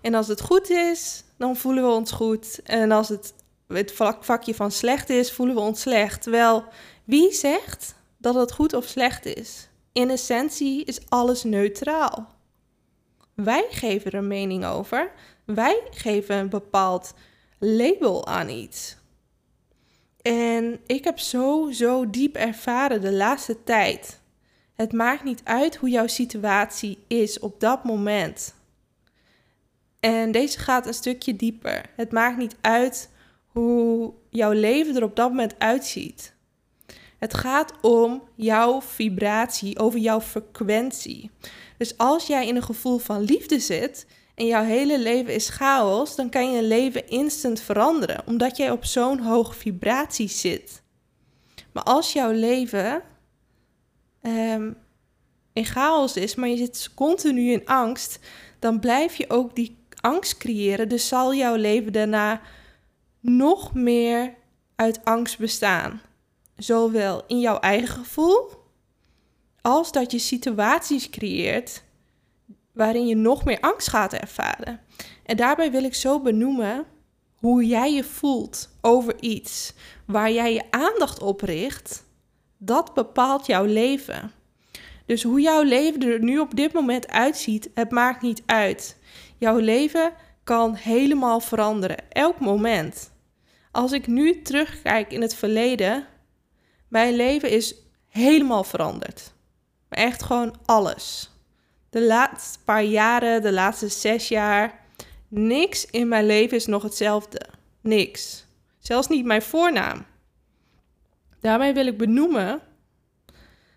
En 0.00 0.14
als 0.14 0.28
het 0.28 0.40
goed 0.40 0.70
is, 0.70 1.24
dan 1.36 1.56
voelen 1.56 1.84
we 1.84 1.90
ons 1.90 2.10
goed. 2.10 2.60
En 2.62 2.90
als 2.90 3.08
het 3.08 3.34
het 3.68 3.92
vakje 4.20 4.54
van 4.54 4.70
slecht 4.70 5.10
is, 5.10 5.32
voelen 5.32 5.54
we 5.54 5.60
ons 5.60 5.80
slecht. 5.80 6.22
Terwijl 6.22 6.64
wie 7.04 7.32
zegt 7.32 7.94
dat 8.18 8.34
het 8.34 8.52
goed 8.52 8.74
of 8.74 8.84
slecht 8.84 9.24
is? 9.24 9.68
In 9.92 10.10
essentie 10.10 10.84
is 10.84 11.00
alles 11.08 11.42
neutraal. 11.42 12.34
Wij 13.34 13.66
geven 13.70 14.10
er 14.10 14.18
een 14.18 14.26
mening 14.26 14.64
over. 14.64 15.10
Wij 15.44 15.80
geven 15.90 16.36
een 16.36 16.48
bepaald 16.48 17.14
label 17.58 18.26
aan 18.26 18.48
iets. 18.48 18.96
En 20.22 20.80
ik 20.86 21.04
heb 21.04 21.18
zo, 21.18 21.70
zo 21.70 22.10
diep 22.10 22.36
ervaren 22.36 23.00
de 23.00 23.12
laatste 23.12 23.64
tijd. 23.64 24.20
Het 24.74 24.92
maakt 24.92 25.24
niet 25.24 25.40
uit 25.44 25.76
hoe 25.76 25.88
jouw 25.88 26.06
situatie 26.06 26.98
is 27.06 27.38
op 27.38 27.60
dat 27.60 27.84
moment. 27.84 28.54
En 30.00 30.32
deze 30.32 30.58
gaat 30.58 30.86
een 30.86 30.94
stukje 30.94 31.36
dieper. 31.36 31.84
Het 31.96 32.12
maakt 32.12 32.36
niet 32.36 32.56
uit 32.60 33.10
hoe 33.46 34.12
jouw 34.28 34.52
leven 34.52 34.96
er 34.96 35.02
op 35.02 35.16
dat 35.16 35.28
moment 35.28 35.54
uitziet. 35.58 36.34
Het 37.18 37.34
gaat 37.34 37.72
om 37.80 38.22
jouw 38.34 38.80
vibratie, 38.80 39.78
over 39.78 39.98
jouw 39.98 40.20
frequentie. 40.20 41.30
Dus 41.82 41.96
als 41.96 42.26
jij 42.26 42.46
in 42.46 42.56
een 42.56 42.62
gevoel 42.62 42.98
van 42.98 43.20
liefde 43.20 43.58
zit 43.58 44.06
en 44.34 44.46
jouw 44.46 44.64
hele 44.64 44.98
leven 44.98 45.34
is 45.34 45.48
chaos, 45.48 46.16
dan 46.16 46.30
kan 46.30 46.52
je 46.52 46.62
leven 46.62 47.08
instant 47.08 47.60
veranderen, 47.60 48.22
omdat 48.26 48.56
jij 48.56 48.70
op 48.70 48.84
zo'n 48.84 49.18
hoge 49.18 49.54
vibratie 49.54 50.28
zit. 50.28 50.82
Maar 51.72 51.82
als 51.82 52.12
jouw 52.12 52.30
leven 52.30 53.02
um, 54.22 54.76
in 55.52 55.64
chaos 55.64 56.16
is, 56.16 56.34
maar 56.34 56.48
je 56.48 56.56
zit 56.56 56.90
continu 56.94 57.50
in 57.50 57.66
angst, 57.66 58.18
dan 58.58 58.80
blijf 58.80 59.14
je 59.14 59.30
ook 59.30 59.56
die 59.56 59.84
angst 60.00 60.36
creëren. 60.36 60.88
Dus 60.88 61.08
zal 61.08 61.34
jouw 61.34 61.56
leven 61.56 61.92
daarna 61.92 62.40
nog 63.20 63.74
meer 63.74 64.34
uit 64.76 65.04
angst 65.04 65.38
bestaan. 65.38 66.00
Zowel 66.56 67.22
in 67.26 67.40
jouw 67.40 67.58
eigen 67.58 67.88
gevoel, 67.88 68.50
als 69.62 69.92
dat 69.92 70.12
je 70.12 70.18
situaties 70.18 71.10
creëert 71.10 71.82
waarin 72.72 73.06
je 73.06 73.16
nog 73.16 73.44
meer 73.44 73.60
angst 73.60 73.88
gaat 73.88 74.12
ervaren. 74.12 74.80
En 75.24 75.36
daarbij 75.36 75.70
wil 75.70 75.84
ik 75.84 75.94
zo 75.94 76.20
benoemen 76.20 76.86
hoe 77.34 77.66
jij 77.66 77.92
je 77.92 78.04
voelt 78.04 78.68
over 78.80 79.14
iets, 79.20 79.74
waar 80.06 80.32
jij 80.32 80.52
je 80.52 80.70
aandacht 80.70 81.22
op 81.22 81.40
richt, 81.40 82.04
dat 82.58 82.94
bepaalt 82.94 83.46
jouw 83.46 83.64
leven. 83.64 84.32
Dus 85.06 85.22
hoe 85.22 85.40
jouw 85.40 85.62
leven 85.62 86.02
er 86.02 86.22
nu 86.22 86.38
op 86.38 86.56
dit 86.56 86.72
moment 86.72 87.08
uitziet, 87.08 87.70
het 87.74 87.90
maakt 87.90 88.22
niet 88.22 88.42
uit. 88.46 88.98
Jouw 89.38 89.58
leven 89.58 90.12
kan 90.44 90.74
helemaal 90.74 91.40
veranderen, 91.40 92.10
elk 92.10 92.40
moment. 92.40 93.12
Als 93.72 93.92
ik 93.92 94.06
nu 94.06 94.42
terugkijk 94.42 95.12
in 95.12 95.20
het 95.20 95.34
verleden, 95.34 96.06
mijn 96.88 97.14
leven 97.14 97.50
is 97.50 97.74
helemaal 98.08 98.64
veranderd. 98.64 99.32
Maar 99.92 100.04
echt 100.04 100.22
gewoon 100.22 100.54
alles. 100.64 101.30
De 101.90 102.02
laatste 102.02 102.58
paar 102.64 102.84
jaren, 102.84 103.42
de 103.42 103.52
laatste 103.52 103.88
zes 103.88 104.28
jaar, 104.28 104.80
niks 105.28 105.86
in 105.86 106.08
mijn 106.08 106.26
leven 106.26 106.56
is 106.56 106.66
nog 106.66 106.82
hetzelfde. 106.82 107.40
Niks. 107.80 108.46
Zelfs 108.78 109.08
niet 109.08 109.24
mijn 109.24 109.42
voornaam. 109.42 110.04
Daarmee 111.40 111.74
wil 111.74 111.86
ik 111.86 111.98
benoemen 111.98 112.60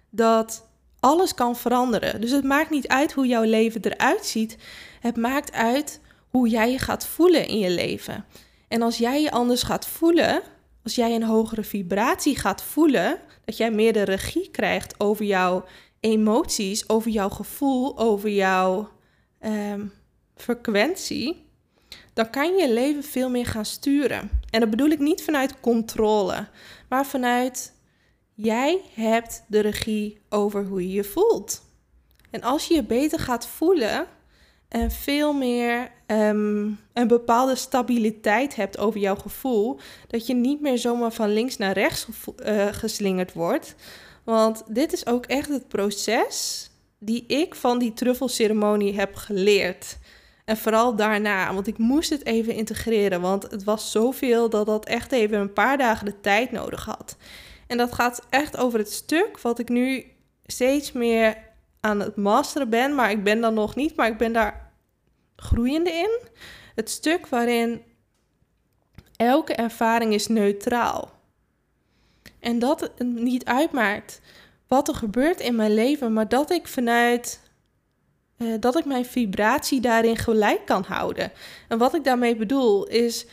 dat 0.09 0.67
alles 0.99 1.33
kan 1.33 1.55
veranderen. 1.55 2.21
Dus 2.21 2.31
het 2.31 2.43
maakt 2.43 2.69
niet 2.69 2.87
uit 2.87 3.11
hoe 3.11 3.27
jouw 3.27 3.43
leven 3.43 3.81
eruit 3.81 4.25
ziet. 4.25 4.57
Het 4.99 5.17
maakt 5.17 5.51
uit 5.51 6.01
hoe 6.29 6.49
jij 6.49 6.71
je 6.71 6.79
gaat 6.79 7.05
voelen 7.05 7.47
in 7.47 7.59
je 7.59 7.69
leven. 7.69 8.25
En 8.67 8.81
als 8.81 8.97
jij 8.97 9.21
je 9.21 9.31
anders 9.31 9.63
gaat 9.63 9.87
voelen, 9.87 10.41
als 10.83 10.95
jij 10.95 11.15
een 11.15 11.23
hogere 11.23 11.63
vibratie 11.63 12.37
gaat 12.37 12.63
voelen, 12.63 13.19
dat 13.45 13.57
jij 13.57 13.71
meer 13.71 13.93
de 13.93 14.03
regie 14.03 14.49
krijgt 14.51 14.99
over 14.99 15.25
jouw 15.25 15.65
emoties, 16.05 16.89
over 16.89 17.11
jouw 17.11 17.29
gevoel, 17.29 17.97
over 17.97 18.29
jouw 18.29 18.89
um, 19.45 19.93
frequentie, 20.35 21.49
dan 22.13 22.29
kan 22.29 22.55
je 22.55 22.73
leven 22.73 23.03
veel 23.03 23.29
meer 23.29 23.45
gaan 23.45 23.65
sturen. 23.65 24.29
En 24.49 24.59
dat 24.59 24.69
bedoel 24.69 24.89
ik 24.89 24.99
niet 24.99 25.23
vanuit 25.23 25.59
controle, 25.59 26.47
maar 26.89 27.05
vanuit 27.05 27.73
jij 28.33 28.81
hebt 28.93 29.43
de 29.47 29.59
regie 29.59 30.21
over 30.29 30.65
hoe 30.65 30.87
je 30.87 30.93
je 30.93 31.03
voelt. 31.03 31.63
En 32.31 32.41
als 32.41 32.67
je 32.67 32.73
je 32.73 32.83
beter 32.83 33.19
gaat 33.19 33.47
voelen, 33.47 34.07
en 34.67 34.91
veel 34.91 35.33
meer 35.33 35.91
ehm, 36.05 36.71
een 36.93 37.07
bepaalde 37.07 37.55
stabiliteit 37.55 38.55
hebt 38.55 38.77
over 38.77 38.99
jouw 38.99 39.15
gevoel. 39.15 39.79
Dat 40.07 40.27
je 40.27 40.33
niet 40.33 40.61
meer 40.61 40.77
zomaar 40.77 41.11
van 41.11 41.33
links 41.33 41.57
naar 41.57 41.73
rechts 41.73 42.07
uh, 42.45 42.67
geslingerd 42.71 43.33
wordt. 43.33 43.75
Want 44.25 44.63
dit 44.67 44.93
is 44.93 45.05
ook 45.05 45.25
echt 45.25 45.49
het 45.49 45.67
proces 45.67 46.69
die 46.99 47.25
ik 47.27 47.55
van 47.55 47.79
die 47.79 47.93
truffelceremonie 47.93 48.95
heb 48.95 49.15
geleerd. 49.15 49.97
En 50.45 50.57
vooral 50.57 50.95
daarna, 50.95 51.53
want 51.53 51.67
ik 51.67 51.77
moest 51.77 52.09
het 52.09 52.25
even 52.25 52.53
integreren. 52.53 53.21
Want 53.21 53.43
het 53.51 53.63
was 53.63 53.91
zoveel 53.91 54.49
dat 54.49 54.65
dat 54.65 54.85
echt 54.85 55.11
even 55.11 55.39
een 55.39 55.53
paar 55.53 55.77
dagen 55.77 56.05
de 56.05 56.21
tijd 56.21 56.51
nodig 56.51 56.85
had. 56.85 57.17
En 57.67 57.77
dat 57.77 57.93
gaat 57.93 58.21
echt 58.29 58.57
over 58.57 58.79
het 58.79 58.91
stuk 58.91 59.39
wat 59.41 59.59
ik 59.59 59.69
nu 59.69 60.05
steeds 60.45 60.91
meer 60.91 61.37
aan 61.79 61.99
het 61.99 62.15
masteren 62.15 62.69
ben. 62.69 62.95
Maar 62.95 63.11
ik 63.11 63.23
ben 63.23 63.41
dan 63.41 63.53
nog 63.53 63.75
niet, 63.75 63.95
maar 63.95 64.07
ik 64.07 64.17
ben 64.17 64.33
daar 64.33 64.71
groeiende 65.35 65.91
in. 65.91 66.19
Het 66.75 66.89
stuk 66.89 67.27
waarin 67.27 67.81
elke 69.15 69.53
ervaring 69.53 70.13
is 70.13 70.27
neutraal. 70.27 71.14
En 72.45 72.59
dat 72.59 72.79
het 72.79 72.99
niet 72.99 73.45
uitmaakt 73.45 74.21
wat 74.67 74.87
er 74.87 74.95
gebeurt 74.95 75.39
in 75.39 75.55
mijn 75.55 75.73
leven, 75.73 76.13
maar 76.13 76.27
dat 76.27 76.51
ik 76.51 76.67
vanuit 76.67 77.39
uh, 78.37 78.55
dat 78.59 78.77
ik 78.77 78.85
mijn 78.85 79.05
vibratie 79.05 79.81
daarin 79.81 80.17
gelijk 80.17 80.65
kan 80.65 80.83
houden. 80.87 81.31
En 81.67 81.77
wat 81.77 81.95
ik 81.95 82.03
daarmee 82.03 82.35
bedoel 82.35 82.87
is 82.87 83.25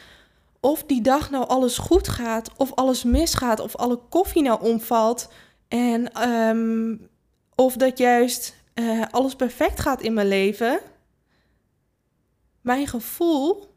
of 0.60 0.84
die 0.84 1.00
dag 1.02 1.30
nou 1.30 1.48
alles 1.48 1.78
goed 1.78 2.08
gaat, 2.08 2.50
of 2.56 2.74
alles 2.74 3.02
misgaat, 3.04 3.60
of 3.60 3.76
alle 3.76 4.00
koffie 4.08 4.42
nou 4.42 4.62
omvalt. 4.62 5.28
En 5.68 6.28
um, 6.30 7.08
of 7.54 7.76
dat 7.76 7.98
juist 7.98 8.54
uh, 8.74 9.04
alles 9.10 9.34
perfect 9.34 9.80
gaat 9.80 10.02
in 10.02 10.14
mijn 10.14 10.28
leven. 10.28 10.80
Mijn 12.60 12.86
gevoel 12.86 13.74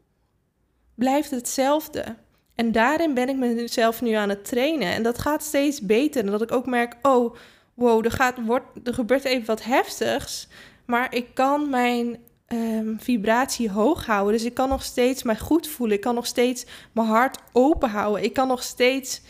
blijft 0.94 1.32
hetzelfde. 1.32 2.16
En 2.56 2.72
daarin 2.72 3.14
ben 3.14 3.30
ik 3.30 3.36
mezelf 3.36 4.02
nu 4.02 4.12
aan 4.12 4.30
het 4.30 4.46
trainen. 4.46 4.94
En 4.94 5.04
dat 5.04 5.18
gaat 5.18 5.44
steeds 5.44 5.82
beter. 5.82 6.26
En 6.26 6.32
dat 6.32 6.42
ik 6.42 6.52
ook 6.52 6.66
merk, 6.66 6.96
oh, 7.02 7.36
wow, 7.74 8.06
er, 8.06 8.12
gaat, 8.12 8.46
wordt, 8.46 8.66
er 8.84 8.94
gebeurt 8.94 9.24
even 9.24 9.46
wat 9.46 9.64
heftigs. 9.64 10.48
Maar 10.86 11.16
ik 11.16 11.28
kan 11.34 11.70
mijn 11.70 12.18
um, 12.48 12.98
vibratie 13.00 13.72
hoog 13.72 14.06
houden. 14.06 14.34
Dus 14.34 14.44
ik 14.44 14.54
kan 14.54 14.70
nog 14.70 14.84
steeds 14.84 15.24
mij 15.24 15.38
goed 15.38 15.68
voelen. 15.68 15.96
Ik 15.96 16.02
kan 16.02 16.16
nog 16.16 16.26
steeds 16.26 16.66
mijn 16.92 17.08
hart 17.08 17.38
open 17.52 17.90
houden. 17.90 18.24
Ik 18.24 18.34
kan 18.34 18.48
nog 18.48 18.64
steeds 18.64 19.22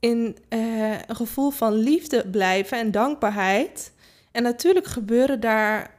in 0.00 0.36
uh, 0.48 0.90
een 1.06 1.16
gevoel 1.16 1.50
van 1.50 1.72
liefde 1.72 2.28
blijven 2.30 2.78
en 2.78 2.90
dankbaarheid. 2.90 3.92
En 4.32 4.42
natuurlijk 4.42 4.86
gebeuren 4.86 5.40
daar, 5.40 5.94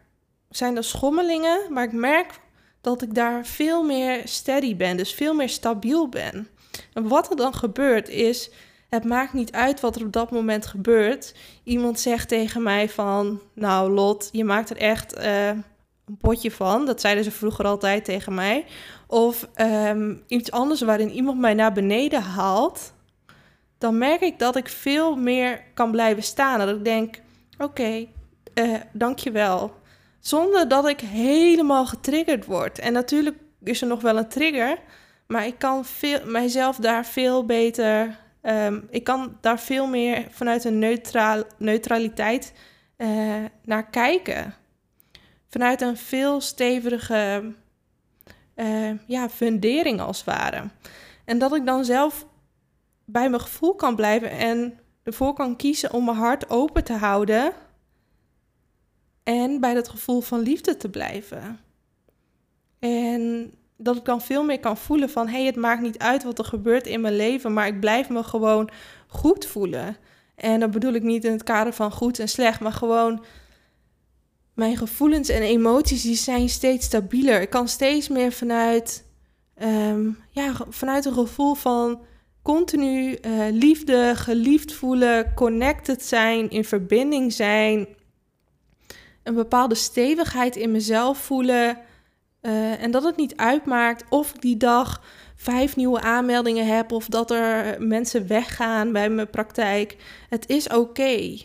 zijn 0.49 0.75
er 0.77 0.83
schommelingen, 0.83 1.59
maar 1.69 1.83
ik 1.83 1.91
merk 1.91 2.39
dat 2.81 3.01
ik 3.01 3.15
daar 3.15 3.45
veel 3.45 3.83
meer 3.83 4.21
steady 4.23 4.75
ben, 4.75 4.97
dus 4.97 5.13
veel 5.13 5.33
meer 5.33 5.49
stabiel 5.49 6.09
ben. 6.09 6.47
En 6.93 7.07
wat 7.07 7.29
er 7.29 7.35
dan 7.35 7.53
gebeurt 7.53 8.09
is, 8.09 8.49
het 8.89 9.03
maakt 9.03 9.33
niet 9.33 9.51
uit 9.51 9.79
wat 9.79 9.95
er 9.95 10.05
op 10.05 10.13
dat 10.13 10.31
moment 10.31 10.65
gebeurt. 10.65 11.35
Iemand 11.63 11.99
zegt 11.99 12.27
tegen 12.27 12.63
mij 12.63 12.89
van, 12.89 13.41
nou 13.53 13.91
Lot, 13.91 14.29
je 14.31 14.43
maakt 14.43 14.69
er 14.69 14.77
echt 14.77 15.17
uh, 15.17 15.47
een 15.47 16.17
potje 16.21 16.51
van. 16.51 16.85
Dat 16.85 17.01
zeiden 17.01 17.23
ze 17.23 17.31
vroeger 17.31 17.65
altijd 17.65 18.05
tegen 18.05 18.33
mij. 18.33 18.65
Of 19.07 19.47
um, 19.57 20.23
iets 20.27 20.51
anders 20.51 20.81
waarin 20.81 21.09
iemand 21.09 21.39
mij 21.39 21.53
naar 21.53 21.73
beneden 21.73 22.21
haalt. 22.21 22.93
Dan 23.77 23.97
merk 23.97 24.21
ik 24.21 24.39
dat 24.39 24.55
ik 24.55 24.67
veel 24.67 25.15
meer 25.15 25.61
kan 25.73 25.91
blijven 25.91 26.23
staan. 26.23 26.59
Dat 26.59 26.75
ik 26.75 26.83
denk, 26.83 27.15
oké, 27.53 27.63
okay, 27.63 28.09
uh, 28.53 28.75
dankjewel. 28.91 29.73
Zonder 30.19 30.67
dat 30.67 30.87
ik 30.87 30.99
helemaal 30.99 31.85
getriggerd 31.85 32.45
word. 32.45 32.79
En 32.79 32.93
natuurlijk 32.93 33.37
is 33.63 33.81
er 33.81 33.87
nog 33.87 34.01
wel 34.01 34.17
een 34.17 34.29
trigger. 34.29 34.77
Maar 35.27 35.45
ik 35.45 35.59
kan 35.59 35.85
veel, 35.85 36.19
mijzelf 36.25 36.75
daar 36.77 37.05
veel 37.05 37.45
beter 37.45 38.21
Um, 38.45 38.87
ik 38.89 39.03
kan 39.03 39.37
daar 39.41 39.59
veel 39.59 39.87
meer 39.87 40.27
vanuit 40.29 40.63
een 40.63 40.79
neutraal, 40.79 41.43
neutraliteit 41.57 42.53
uh, 42.97 43.43
naar 43.63 43.89
kijken. 43.89 44.53
Vanuit 45.47 45.81
een 45.81 45.97
veel 45.97 46.41
stevige 46.41 47.53
uh, 48.55 48.91
ja, 49.07 49.29
fundering 49.29 50.01
als 50.01 50.17
het 50.17 50.25
ware. 50.25 50.69
En 51.25 51.37
dat 51.37 51.55
ik 51.55 51.65
dan 51.65 51.85
zelf 51.85 52.27
bij 53.05 53.29
mijn 53.29 53.41
gevoel 53.41 53.75
kan 53.75 53.95
blijven 53.95 54.29
en 54.29 54.79
ervoor 55.03 55.33
kan 55.33 55.55
kiezen 55.55 55.93
om 55.93 56.05
mijn 56.05 56.17
hart 56.17 56.49
open 56.49 56.83
te 56.83 56.93
houden. 56.93 57.53
En 59.23 59.59
bij 59.59 59.73
dat 59.73 59.89
gevoel 59.89 60.21
van 60.21 60.39
liefde 60.39 60.77
te 60.77 60.89
blijven. 60.89 61.59
En 62.79 63.53
dat 63.83 63.95
ik 63.95 64.05
dan 64.05 64.21
veel 64.21 64.43
meer 64.43 64.59
kan 64.59 64.77
voelen 64.77 65.09
van... 65.09 65.27
hé, 65.27 65.37
hey, 65.37 65.45
het 65.45 65.55
maakt 65.55 65.81
niet 65.81 65.99
uit 65.99 66.23
wat 66.23 66.39
er 66.39 66.45
gebeurt 66.45 66.87
in 66.87 67.01
mijn 67.01 67.15
leven... 67.15 67.53
maar 67.53 67.67
ik 67.67 67.79
blijf 67.79 68.09
me 68.09 68.23
gewoon 68.23 68.69
goed 69.07 69.45
voelen. 69.45 69.97
En 70.35 70.59
dat 70.59 70.71
bedoel 70.71 70.93
ik 70.93 71.03
niet 71.03 71.23
in 71.23 71.31
het 71.31 71.43
kader 71.43 71.73
van 71.73 71.91
goed 71.91 72.19
en 72.19 72.29
slecht... 72.29 72.59
maar 72.59 72.71
gewoon 72.71 73.25
mijn 74.53 74.77
gevoelens 74.77 75.29
en 75.29 75.41
emoties 75.41 76.01
die 76.01 76.15
zijn 76.15 76.49
steeds 76.49 76.85
stabieler. 76.85 77.41
Ik 77.41 77.49
kan 77.49 77.67
steeds 77.67 78.07
meer 78.07 78.31
vanuit, 78.31 79.05
um, 79.63 80.17
ja, 80.29 80.53
vanuit 80.69 81.05
een 81.05 81.13
gevoel 81.13 81.53
van 81.53 82.01
continu 82.41 83.17
uh, 83.21 83.45
liefde, 83.51 84.11
geliefd 84.15 84.73
voelen, 84.73 85.33
connected 85.33 86.03
zijn, 86.03 86.49
in 86.49 86.65
verbinding 86.65 87.33
zijn, 87.33 87.87
een 89.23 89.33
bepaalde 89.33 89.75
stevigheid 89.75 90.55
in 90.55 90.71
mezelf 90.71 91.17
voelen. 91.17 91.77
Uh, 92.45 92.83
en 92.83 92.91
dat 92.91 93.03
het 93.03 93.17
niet 93.17 93.35
uitmaakt 93.35 94.03
of 94.09 94.33
ik 94.33 94.41
die 94.41 94.57
dag 94.57 95.01
vijf 95.35 95.75
nieuwe 95.75 96.01
aanmeldingen 96.01 96.67
heb 96.67 96.91
of 96.91 97.05
dat 97.05 97.31
er 97.31 97.81
mensen 97.81 98.27
weggaan 98.27 98.91
bij 98.91 99.09
mijn 99.09 99.29
praktijk. 99.29 99.97
Het 100.29 100.49
is 100.49 100.67
oké. 100.67 101.37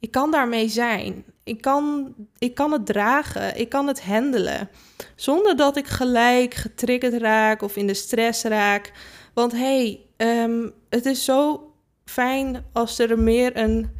Ik 0.00 0.10
kan 0.10 0.30
daarmee 0.30 0.68
zijn. 0.68 1.24
Ik 1.44 1.60
kan, 1.60 2.14
ik 2.38 2.54
kan 2.54 2.72
het 2.72 2.86
dragen. 2.86 3.58
Ik 3.58 3.68
kan 3.68 3.86
het 3.86 4.02
handelen. 4.02 4.68
Zonder 5.16 5.56
dat 5.56 5.76
ik 5.76 5.86
gelijk 5.86 6.54
getriggerd 6.54 7.14
raak 7.14 7.62
of 7.62 7.76
in 7.76 7.86
de 7.86 7.94
stress 7.94 8.42
raak. 8.44 8.92
Want 9.34 9.52
hey, 9.52 10.00
um, 10.16 10.72
het 10.88 11.06
is 11.06 11.24
zo 11.24 11.72
fijn 12.04 12.64
als 12.72 12.98
er 12.98 13.18
meer 13.18 13.56
een, 13.56 13.90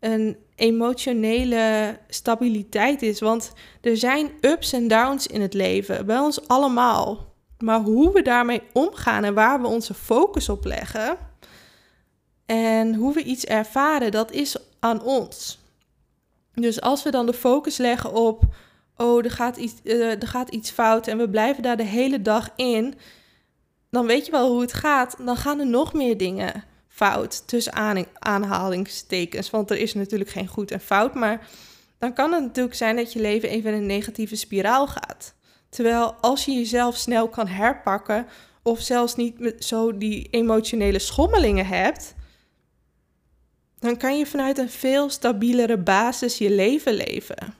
een 0.00 0.36
emotionele 0.54 1.98
stabiliteit 2.08 3.02
is. 3.02 3.20
Want 3.20 3.52
er 3.80 3.96
zijn 3.96 4.30
ups 4.40 4.72
en 4.72 4.88
downs 4.88 5.26
in 5.26 5.40
het 5.40 5.54
leven, 5.54 6.06
bij 6.06 6.18
ons 6.18 6.48
allemaal. 6.48 7.32
Maar 7.58 7.80
hoe 7.80 8.12
we 8.12 8.22
daarmee 8.22 8.62
omgaan 8.72 9.24
en 9.24 9.34
waar 9.34 9.60
we 9.60 9.66
onze 9.66 9.94
focus 9.94 10.48
op 10.48 10.64
leggen 10.64 11.18
en 12.46 12.94
hoe 12.94 13.14
we 13.14 13.22
iets 13.22 13.44
ervaren, 13.44 14.10
dat 14.10 14.32
is 14.32 14.56
aan 14.80 15.02
ons. 15.02 15.58
Dus 16.54 16.80
als 16.80 17.02
we 17.02 17.10
dan 17.10 17.26
de 17.26 17.32
focus 17.32 17.76
leggen 17.76 18.12
op, 18.12 18.44
oh, 18.96 19.24
er 19.24 19.30
gaat 19.30 19.56
iets, 19.56 19.74
uh, 19.82 20.22
er 20.22 20.28
gaat 20.28 20.48
iets 20.48 20.70
fout 20.70 21.06
en 21.06 21.18
we 21.18 21.28
blijven 21.28 21.62
daar 21.62 21.76
de 21.76 21.82
hele 21.82 22.22
dag 22.22 22.48
in, 22.56 22.94
dan 23.90 24.06
weet 24.06 24.26
je 24.26 24.32
wel 24.32 24.50
hoe 24.50 24.60
het 24.60 24.72
gaat. 24.72 25.16
Dan 25.24 25.36
gaan 25.36 25.60
er 25.60 25.66
nog 25.66 25.92
meer 25.92 26.16
dingen 26.16 26.64
fout 26.94 27.46
tussen 27.46 28.06
aanhalingstekens. 28.18 29.50
Want 29.50 29.70
er 29.70 29.76
is 29.76 29.94
natuurlijk 29.94 30.30
geen 30.30 30.46
goed 30.46 30.70
en 30.70 30.80
fout. 30.80 31.14
Maar 31.14 31.48
dan 31.98 32.12
kan 32.12 32.32
het 32.32 32.42
natuurlijk 32.42 32.74
zijn 32.74 32.96
dat 32.96 33.12
je 33.12 33.20
leven 33.20 33.48
even 33.48 33.70
in 33.70 33.76
een 33.76 33.86
negatieve 33.86 34.36
spiraal 34.36 34.86
gaat. 34.86 35.34
Terwijl 35.68 36.14
als 36.20 36.44
je 36.44 36.52
jezelf 36.52 36.96
snel 36.96 37.28
kan 37.28 37.46
herpakken. 37.46 38.26
Of 38.62 38.80
zelfs 38.80 39.16
niet 39.16 39.54
zo 39.58 39.98
die 39.98 40.28
emotionele 40.30 40.98
schommelingen 40.98 41.66
hebt. 41.66 42.14
Dan 43.78 43.96
kan 43.96 44.18
je 44.18 44.26
vanuit 44.26 44.58
een 44.58 44.70
veel 44.70 45.10
stabielere 45.10 45.78
basis 45.78 46.38
je 46.38 46.50
leven 46.50 46.94
leven. 46.94 47.54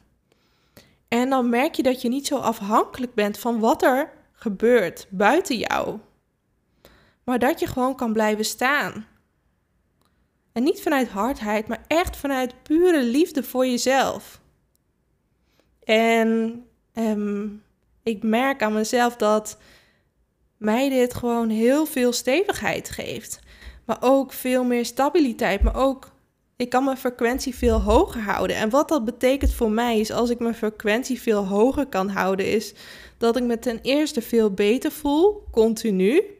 En 1.09 1.31
dan 1.31 1.49
merk 1.49 1.75
je 1.75 1.83
dat 1.83 2.03
je 2.03 2.09
niet 2.09 2.27
zo 2.27 2.37
afhankelijk 2.37 3.15
bent 3.15 3.39
van 3.39 3.59
wat 3.59 3.83
er 3.83 4.13
gebeurt 4.33 5.07
buiten 5.11 5.57
jou. 5.57 5.99
Maar 7.25 7.39
dat 7.39 7.61
je 7.61 7.67
gewoon 7.67 7.97
kan 7.97 8.13
blijven 8.13 8.45
staan. 8.45 9.07
En 10.55 10.63
niet 10.63 10.83
vanuit 10.83 11.09
hardheid, 11.09 11.67
maar 11.67 11.85
echt 11.87 12.17
vanuit 12.17 12.63
pure 12.63 13.03
liefde 13.03 13.43
voor 13.43 13.67
jezelf. 13.67 14.41
En 15.85 16.63
um, 16.95 17.63
ik 18.03 18.23
merk 18.23 18.63
aan 18.63 18.73
mezelf 18.73 19.17
dat 19.17 19.59
mij 20.57 20.89
dit 20.89 21.15
gewoon 21.15 21.49
heel 21.49 21.87
veel 21.87 22.13
stevigheid 22.13 22.91
geeft. 22.91 23.41
Maar 23.85 23.97
ook 24.01 24.33
veel 24.33 24.65
meer 24.65 24.85
stabiliteit. 24.85 25.63
Maar 25.63 25.77
ook, 25.77 26.11
ik 26.57 26.71
kan 26.71 26.85
mijn 26.85 26.97
frequentie 26.97 27.55
veel 27.55 27.81
hoger 27.81 28.21
houden. 28.21 28.57
En 28.57 28.71
wat 28.71 28.89
dat 28.89 29.05
betekent 29.05 29.55
voor 29.55 29.71
mij 29.71 30.01
is, 30.01 30.11
als 30.11 30.31
ik 30.31 30.39
mijn 30.39 30.55
frequentie 30.55 31.21
veel 31.21 31.47
hoger 31.47 31.87
kan 31.87 32.09
houden, 32.09 32.47
is 32.47 32.75
dat 33.19 33.37
ik 33.37 33.43
me 33.43 33.59
ten 33.59 33.79
eerste 33.83 34.23
veel 34.23 34.51
beter 34.51 34.93
voel, 34.93 35.45
continu 35.51 36.34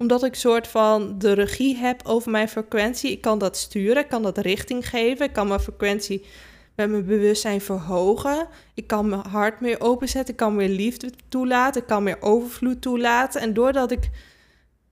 omdat 0.00 0.24
ik 0.24 0.34
soort 0.34 0.68
van 0.68 1.18
de 1.18 1.32
regie 1.32 1.76
heb 1.76 2.00
over 2.06 2.30
mijn 2.30 2.48
frequentie. 2.48 3.10
Ik 3.10 3.20
kan 3.20 3.38
dat 3.38 3.56
sturen, 3.56 4.02
ik 4.02 4.08
kan 4.08 4.22
dat 4.22 4.38
richting 4.38 4.88
geven. 4.88 5.26
Ik 5.26 5.32
kan 5.32 5.48
mijn 5.48 5.60
frequentie 5.60 6.26
met 6.74 6.90
mijn 6.90 7.04
bewustzijn 7.04 7.60
verhogen. 7.60 8.48
Ik 8.74 8.86
kan 8.86 9.08
mijn 9.08 9.26
hart 9.26 9.60
meer 9.60 9.80
openzetten. 9.80 10.30
Ik 10.30 10.40
kan 10.40 10.56
meer 10.56 10.68
liefde 10.68 11.10
toelaten. 11.28 11.80
Ik 11.80 11.86
kan 11.86 12.02
meer 12.02 12.22
overvloed 12.22 12.82
toelaten. 12.82 13.40
En 13.40 13.54
doordat 13.54 13.90
ik 13.90 14.10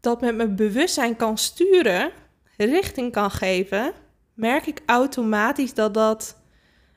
dat 0.01 0.21
met 0.21 0.37
mijn 0.37 0.57
bewustzijn 0.57 1.17
kan 1.17 1.39
sturen, 1.39 2.11
richting 2.57 3.13
kan 3.13 3.31
geven, 3.31 3.93
merk 4.35 4.67
ik 4.67 4.83
automatisch 4.87 5.75
dat 5.75 5.95
dat 5.95 6.37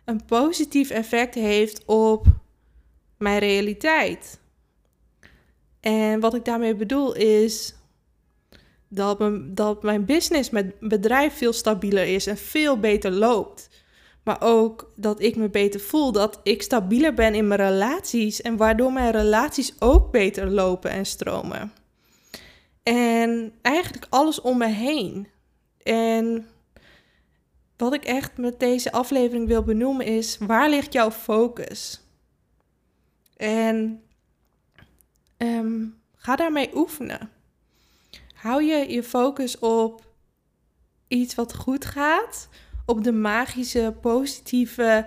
een 0.05 0.25
positief 0.25 0.89
effect 0.89 1.35
heeft 1.35 1.85
op 1.85 2.25
mijn 3.17 3.39
realiteit. 3.39 4.39
En 5.79 6.19
wat 6.19 6.33
ik 6.33 6.45
daarmee 6.45 6.75
bedoel 6.75 7.15
is 7.15 7.75
dat 8.93 9.19
mijn, 9.19 9.55
dat 9.55 9.83
mijn 9.83 10.05
business 10.05 10.49
met 10.49 10.79
bedrijf 10.79 11.37
veel 11.37 11.53
stabieler 11.53 12.05
is 12.05 12.27
en 12.27 12.37
veel 12.37 12.79
beter 12.79 13.11
loopt. 13.11 13.69
Maar 14.23 14.41
ook 14.41 14.91
dat 14.95 15.21
ik 15.21 15.35
me 15.35 15.49
beter 15.49 15.79
voel, 15.79 16.11
dat 16.11 16.39
ik 16.43 16.61
stabieler 16.61 17.13
ben 17.13 17.35
in 17.35 17.47
mijn 17.47 17.59
relaties 17.59 18.41
en 18.41 18.57
waardoor 18.57 18.93
mijn 18.93 19.11
relaties 19.11 19.73
ook 19.79 20.11
beter 20.11 20.49
lopen 20.49 20.91
en 20.91 21.05
stromen. 21.05 21.73
En 22.83 23.53
eigenlijk 23.61 24.05
alles 24.09 24.41
om 24.41 24.57
me 24.57 24.67
heen. 24.67 25.27
En 25.83 26.47
wat 27.77 27.93
ik 27.93 28.03
echt 28.03 28.37
met 28.37 28.59
deze 28.59 28.91
aflevering 28.91 29.47
wil 29.47 29.63
benoemen 29.63 30.05
is: 30.05 30.37
waar 30.37 30.69
ligt 30.69 30.93
jouw 30.93 31.11
focus? 31.11 32.01
En 33.37 34.03
ehm, 35.37 35.85
ga 36.15 36.35
daarmee 36.35 36.69
oefenen. 36.73 37.29
Hou 38.41 38.63
je 38.63 38.91
je 38.91 39.03
focus 39.03 39.59
op 39.59 40.01
iets 41.07 41.35
wat 41.35 41.55
goed 41.55 41.85
gaat, 41.85 42.47
op 42.85 43.03
de 43.03 43.11
magische, 43.11 43.95
positieve 44.01 45.05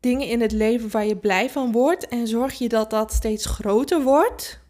dingen 0.00 0.28
in 0.28 0.40
het 0.40 0.52
leven 0.52 0.90
waar 0.90 1.06
je 1.06 1.16
blij 1.16 1.50
van 1.50 1.72
wordt 1.72 2.08
en 2.08 2.26
zorg 2.26 2.58
je 2.58 2.68
dat 2.68 2.90
dat 2.90 3.12
steeds 3.12 3.46
groter 3.46 4.02
wordt? 4.02 4.60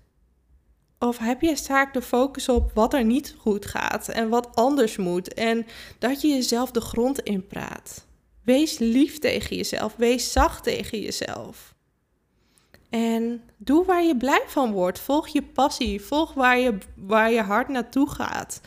Of 0.98 1.18
heb 1.18 1.40
je 1.40 1.56
vaak 1.56 1.94
de 1.94 2.02
focus 2.02 2.48
op 2.48 2.70
wat 2.74 2.94
er 2.94 3.04
niet 3.04 3.34
goed 3.38 3.66
gaat 3.66 4.08
en 4.08 4.28
wat 4.28 4.56
anders 4.56 4.96
moet 4.96 5.34
en 5.34 5.66
dat 5.98 6.20
je 6.20 6.28
jezelf 6.28 6.70
de 6.70 6.80
grond 6.80 7.20
inpraat? 7.20 8.06
Wees 8.42 8.78
lief 8.78 9.18
tegen 9.18 9.56
jezelf, 9.56 9.94
wees 9.96 10.32
zacht 10.32 10.62
tegen 10.62 11.00
jezelf. 11.00 11.75
En 12.90 13.42
doe 13.56 13.84
waar 13.84 14.02
je 14.04 14.16
blij 14.16 14.42
van 14.46 14.72
wordt. 14.72 14.98
Volg 14.98 15.28
je 15.28 15.42
passie, 15.42 16.02
volg 16.02 16.32
waar 16.34 16.58
je, 16.58 16.78
waar 16.94 17.30
je 17.30 17.42
hart 17.42 17.68
naartoe 17.68 18.10
gaat. 18.10 18.60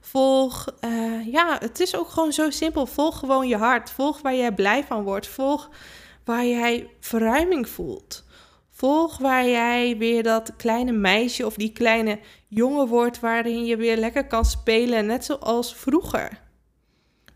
Volg, 0.00 0.66
uh, 0.80 1.26
ja, 1.32 1.56
het 1.58 1.80
is 1.80 1.96
ook 1.96 2.08
gewoon 2.08 2.32
zo 2.32 2.50
simpel. 2.50 2.86
Volg 2.86 3.18
gewoon 3.18 3.48
je 3.48 3.56
hart. 3.56 3.90
Volg 3.90 4.20
waar 4.20 4.34
jij 4.34 4.52
blij 4.52 4.84
van 4.84 5.02
wordt. 5.02 5.26
Volg 5.26 5.70
waar 6.24 6.44
jij 6.44 6.90
verruiming 7.00 7.68
voelt. 7.68 8.24
Volg 8.70 9.18
waar 9.18 9.46
jij 9.46 9.96
weer 9.96 10.22
dat 10.22 10.56
kleine 10.56 10.92
meisje 10.92 11.46
of 11.46 11.54
die 11.54 11.72
kleine 11.72 12.18
jongen 12.48 12.86
wordt 12.86 13.20
waarin 13.20 13.64
je 13.64 13.76
weer 13.76 13.96
lekker 13.96 14.26
kan 14.26 14.44
spelen, 14.44 15.06
net 15.06 15.24
zoals 15.24 15.74
vroeger. 15.74 16.40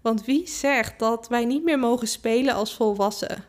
Want 0.02 0.24
wie 0.24 0.46
zegt 0.46 0.98
dat 0.98 1.28
wij 1.28 1.44
niet 1.44 1.64
meer 1.64 1.78
mogen 1.78 2.08
spelen 2.08 2.54
als 2.54 2.74
volwassen? 2.74 3.44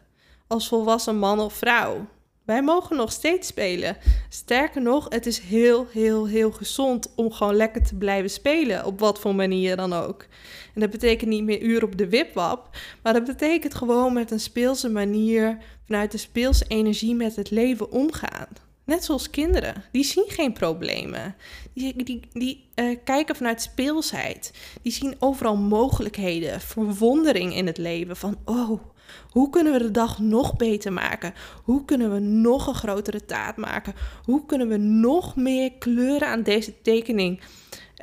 Als 0.48 0.68
volwassen 0.68 1.18
man 1.18 1.40
of 1.40 1.54
vrouw? 1.54 2.08
Wij 2.50 2.64
mogen 2.64 2.96
nog 2.96 3.12
steeds 3.12 3.48
spelen. 3.48 3.98
Sterker 4.30 4.82
nog, 4.82 5.06
het 5.10 5.26
is 5.26 5.40
heel, 5.40 5.88
heel, 5.92 6.28
heel 6.28 6.52
gezond 6.52 7.12
om 7.16 7.32
gewoon 7.32 7.56
lekker 7.56 7.84
te 7.84 7.96
blijven 7.96 8.30
spelen, 8.30 8.86
op 8.86 9.00
wat 9.00 9.20
voor 9.20 9.36
manier 9.36 9.76
dan 9.76 9.94
ook. 9.94 10.26
En 10.74 10.82
dat 10.82 10.90
betekent 10.90 11.30
niet 11.30 11.44
meer 11.44 11.62
uur 11.62 11.84
op 11.84 11.98
de 11.98 12.10
wipwap, 12.10 12.78
maar 13.04 13.14
dat 13.14 13.26
betekent 13.26 13.76
gewoon 13.76 14.14
met 14.14 14.32
een 14.32 14.40
speelse 14.40 14.90
manier, 14.90 15.58
vanuit 15.86 16.12
de 16.12 16.18
speelse 16.18 16.66
energie 16.68 17.16
met 17.16 17.36
het 17.36 17.50
leven 17.50 17.92
omgaan. 17.92 18.48
Net 18.84 19.04
zoals 19.04 19.30
kinderen, 19.30 19.84
die 19.92 20.04
zien 20.04 20.28
geen 20.28 20.54
problemen. 20.54 21.36
Die, 21.74 22.04
die, 22.04 22.20
die 22.32 22.70
uh, 22.76 22.98
kijken 23.04 23.36
vanuit 23.36 23.62
speelsheid. 23.62 24.54
Die 24.82 24.92
zien 24.92 25.16
overal 25.20 25.58
mogelijkheden, 25.58 26.62
verwondering 26.62 27.56
in 27.56 27.68
het 27.68 27.78
leven. 27.78 28.18
Van, 28.18 28.38
oh, 28.46 28.82
hoe 29.30 29.50
kunnen 29.50 29.74
we 29.74 29.80
de 29.80 29.92
dag 29.92 30.20
nog 30.20 30.56
beter 30.56 30.94
maken? 30.94 31.34
Hoe 31.64 31.86
kunnen 31.86 32.14
we 32.14 32.20
nog 32.20 32.68
een 32.68 32.74
grotere 32.74 33.26
taart 33.26 33.58
maken? 33.58 33.94
Hoe 34.24 34.46
kunnen 34.46 34.68
we 34.68 34.78
nog 34.78 35.36
meer 35.36 35.72
kleuren 35.72 36.28
aan 36.28 36.44
deze 36.44 36.82
tekening 36.82 37.42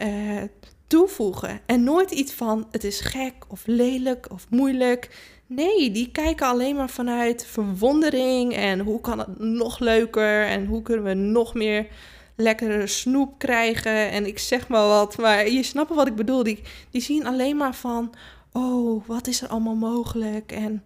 uh, 0.03 0.43
toevoegen? 0.87 1.61
En 1.67 1.85
nooit 1.85 2.11
iets 2.11 2.33
van 2.33 2.67
het 2.71 2.85
is 2.85 3.01
gek 3.01 3.35
of 3.49 3.63
lelijk 3.67 4.27
of 4.31 4.47
moeilijk. 4.51 5.35
Nee, 5.47 5.91
die 5.91 6.11
kijken 6.11 6.47
alleen 6.47 6.77
maar 6.77 6.91
vanuit 6.91 7.47
verwondering 7.47 8.55
en 8.55 8.81
hoe 8.81 9.01
kan 9.01 9.19
het 9.19 9.39
nog 9.39 9.79
leuker 9.79 10.47
en 10.47 10.67
hoe 10.67 10.83
kunnen 10.83 11.05
we 11.05 11.15
nog 11.15 11.55
meer 11.55 11.87
lekkere 12.37 12.87
snoep 12.87 13.39
krijgen 13.39 14.11
en 14.11 14.27
ik 14.27 14.39
zeg 14.39 14.69
maar 14.69 14.87
wat, 14.87 15.17
maar 15.19 15.51
je 15.51 15.63
snapt 15.63 15.95
wat 15.95 16.07
ik 16.07 16.15
bedoel. 16.15 16.43
Die, 16.43 16.63
die 16.91 17.01
zien 17.01 17.27
alleen 17.27 17.57
maar 17.57 17.75
van, 17.75 18.15
oh, 18.57 19.07
wat 19.07 19.27
is 19.27 19.43
er 19.43 19.49
allemaal 19.49 19.75
mogelijk 19.75 20.53
en 20.53 20.83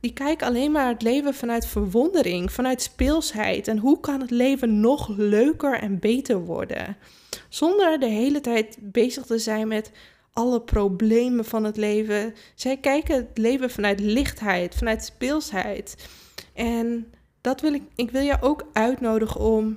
die 0.00 0.12
kijken 0.12 0.46
alleen 0.46 0.72
maar 0.72 0.88
het 0.88 1.02
leven 1.02 1.34
vanuit 1.34 1.66
verwondering, 1.66 2.52
vanuit 2.52 2.82
speelsheid. 2.82 3.68
En 3.68 3.78
hoe 3.78 4.00
kan 4.00 4.20
het 4.20 4.30
leven 4.30 4.80
nog 4.80 5.08
leuker 5.08 5.78
en 5.78 5.98
beter 5.98 6.44
worden? 6.44 6.96
Zonder 7.48 8.00
de 8.00 8.06
hele 8.06 8.40
tijd 8.40 8.76
bezig 8.80 9.24
te 9.26 9.38
zijn 9.38 9.68
met 9.68 9.90
alle 10.32 10.60
problemen 10.60 11.44
van 11.44 11.64
het 11.64 11.76
leven. 11.76 12.34
Zij 12.54 12.76
kijken 12.76 13.16
het 13.16 13.38
leven 13.38 13.70
vanuit 13.70 14.00
lichtheid, 14.00 14.74
vanuit 14.74 15.04
speelsheid. 15.04 16.08
En 16.54 17.12
dat 17.40 17.60
wil 17.60 17.74
ik, 17.74 17.82
ik 17.94 18.10
wil 18.10 18.22
jou 18.22 18.42
ook 18.42 18.66
uitnodigen 18.72 19.40
om 19.40 19.76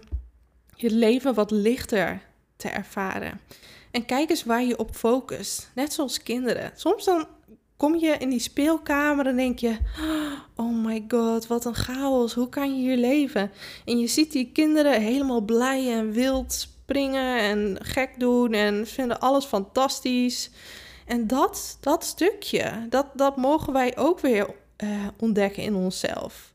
je 0.75 0.91
leven 0.91 1.33
wat 1.33 1.51
lichter 1.51 2.21
te 2.55 2.67
ervaren. 2.67 3.39
En 3.93 4.05
kijk 4.05 4.29
eens 4.29 4.43
waar 4.43 4.63
je 4.63 4.77
op 4.77 4.95
focust. 4.95 5.71
Net 5.75 5.93
zoals 5.93 6.23
kinderen. 6.23 6.71
Soms 6.75 7.05
dan 7.05 7.27
kom 7.77 7.95
je 7.95 8.17
in 8.17 8.29
die 8.29 8.39
speelkamer 8.39 9.25
en 9.25 9.35
denk 9.35 9.59
je: 9.59 9.77
Oh 10.55 10.85
my 10.85 11.05
god, 11.07 11.47
wat 11.47 11.65
een 11.65 11.75
chaos. 11.75 12.33
Hoe 12.33 12.49
kan 12.49 12.75
je 12.75 12.81
hier 12.81 12.97
leven? 12.97 13.51
En 13.85 13.99
je 13.99 14.07
ziet 14.07 14.31
die 14.31 14.51
kinderen 14.51 15.01
helemaal 15.01 15.41
blij 15.41 15.91
en 15.91 16.11
wild 16.11 16.53
springen 16.53 17.39
en 17.39 17.77
gek 17.81 18.19
doen 18.19 18.53
en 18.53 18.87
vinden 18.87 19.19
alles 19.19 19.45
fantastisch. 19.45 20.49
En 21.05 21.27
dat, 21.27 21.77
dat 21.79 22.03
stukje, 22.03 22.85
dat, 22.89 23.07
dat 23.13 23.37
mogen 23.37 23.73
wij 23.73 23.97
ook 23.97 24.19
weer 24.19 24.49
uh, 24.83 25.07
ontdekken 25.19 25.63
in 25.63 25.75
onszelf. 25.75 26.52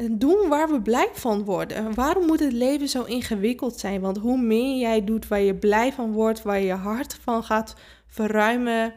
En 0.00 0.18
doen 0.18 0.48
waar 0.48 0.70
we 0.70 0.82
blij 0.82 1.08
van 1.12 1.44
worden. 1.44 1.94
Waarom 1.94 2.26
moet 2.26 2.40
het 2.40 2.52
leven 2.52 2.88
zo 2.88 3.02
ingewikkeld 3.02 3.78
zijn? 3.78 4.00
Want 4.00 4.18
hoe 4.18 4.40
meer 4.40 4.78
jij 4.78 5.04
doet 5.04 5.28
waar 5.28 5.40
je 5.40 5.54
blij 5.54 5.92
van 5.92 6.12
wordt, 6.12 6.42
waar 6.42 6.60
je 6.60 6.72
hart 6.72 7.18
van 7.22 7.44
gaat 7.44 7.74
verruimen, 8.06 8.94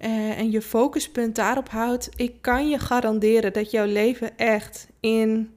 uh, 0.00 0.38
en 0.38 0.50
je 0.50 0.62
focuspunt 0.62 1.34
daarop 1.34 1.68
houdt, 1.68 2.08
ik 2.16 2.42
kan 2.42 2.68
je 2.68 2.78
garanderen 2.78 3.52
dat 3.52 3.70
jouw 3.70 3.86
leven 3.86 4.38
echt 4.38 4.88
in 5.00 5.56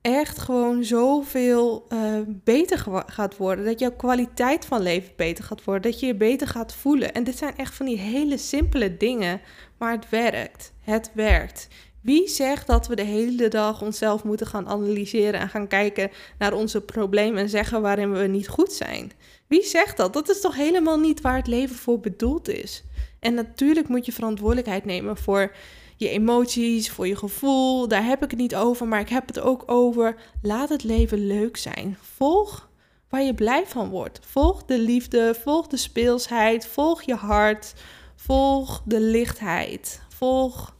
echt 0.00 0.38
gewoon 0.38 0.84
zoveel 0.84 1.86
uh, 1.88 2.20
beter 2.26 3.04
gaat 3.06 3.36
worden. 3.36 3.64
Dat 3.64 3.78
jouw 3.78 3.92
kwaliteit 3.96 4.64
van 4.64 4.82
leven 4.82 5.12
beter 5.16 5.44
gaat 5.44 5.64
worden. 5.64 5.90
Dat 5.90 6.00
je 6.00 6.06
je 6.06 6.14
beter 6.14 6.46
gaat 6.46 6.74
voelen. 6.74 7.14
En 7.14 7.24
dit 7.24 7.38
zijn 7.38 7.56
echt 7.56 7.74
van 7.74 7.86
die 7.86 7.98
hele 7.98 8.36
simpele 8.36 8.96
dingen. 8.96 9.40
Maar 9.78 9.92
het 9.92 10.08
werkt. 10.08 10.72
Het 10.80 11.10
werkt. 11.14 11.68
Wie 12.02 12.28
zegt 12.28 12.66
dat 12.66 12.86
we 12.86 12.96
de 12.96 13.02
hele 13.02 13.48
dag 13.48 13.82
onszelf 13.82 14.24
moeten 14.24 14.46
gaan 14.46 14.68
analyseren 14.68 15.40
en 15.40 15.48
gaan 15.48 15.66
kijken 15.66 16.10
naar 16.38 16.52
onze 16.52 16.80
problemen 16.80 17.40
en 17.40 17.48
zeggen 17.48 17.82
waarin 17.82 18.12
we 18.12 18.26
niet 18.26 18.48
goed 18.48 18.72
zijn? 18.72 19.12
Wie 19.46 19.62
zegt 19.62 19.96
dat? 19.96 20.12
Dat 20.12 20.28
is 20.28 20.40
toch 20.40 20.56
helemaal 20.56 20.98
niet 20.98 21.20
waar 21.20 21.36
het 21.36 21.46
leven 21.46 21.76
voor 21.76 22.00
bedoeld 22.00 22.48
is? 22.48 22.84
En 23.20 23.34
natuurlijk 23.34 23.88
moet 23.88 24.06
je 24.06 24.12
verantwoordelijkheid 24.12 24.84
nemen 24.84 25.16
voor 25.16 25.52
je 25.96 26.08
emoties, 26.08 26.90
voor 26.90 27.06
je 27.06 27.16
gevoel. 27.16 27.88
Daar 27.88 28.04
heb 28.04 28.22
ik 28.22 28.30
het 28.30 28.40
niet 28.40 28.56
over, 28.56 28.88
maar 28.88 29.00
ik 29.00 29.08
heb 29.08 29.26
het 29.26 29.40
ook 29.40 29.62
over. 29.66 30.16
Laat 30.42 30.68
het 30.68 30.84
leven 30.84 31.26
leuk 31.26 31.56
zijn. 31.56 31.96
Volg 32.00 32.68
waar 33.08 33.22
je 33.22 33.34
blij 33.34 33.66
van 33.66 33.88
wordt. 33.88 34.20
Volg 34.26 34.64
de 34.64 34.78
liefde, 34.78 35.34
volg 35.42 35.66
de 35.66 35.76
speelsheid, 35.76 36.66
volg 36.66 37.02
je 37.02 37.14
hart, 37.14 37.74
volg 38.16 38.82
de 38.84 39.00
lichtheid. 39.00 40.02
Volg 40.08 40.76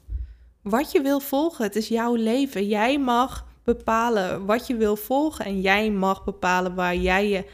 wat 0.63 0.93
je 0.93 1.01
wil 1.01 1.21
volgen. 1.21 1.65
Het 1.65 1.77
is 1.77 1.89
jouw 1.89 2.15
leven. 2.15 2.67
Jij 2.67 2.99
mag 2.99 3.47
bepalen 3.65 4.47
wat 4.47 4.67
je 4.67 4.77
wil 4.77 4.97
volgen 4.97 5.45
en 5.45 5.61
jij 5.61 5.91
mag 5.91 6.25
bepalen 6.25 6.75
waar 6.75 6.97
jij 6.97 7.29
je 7.29 7.45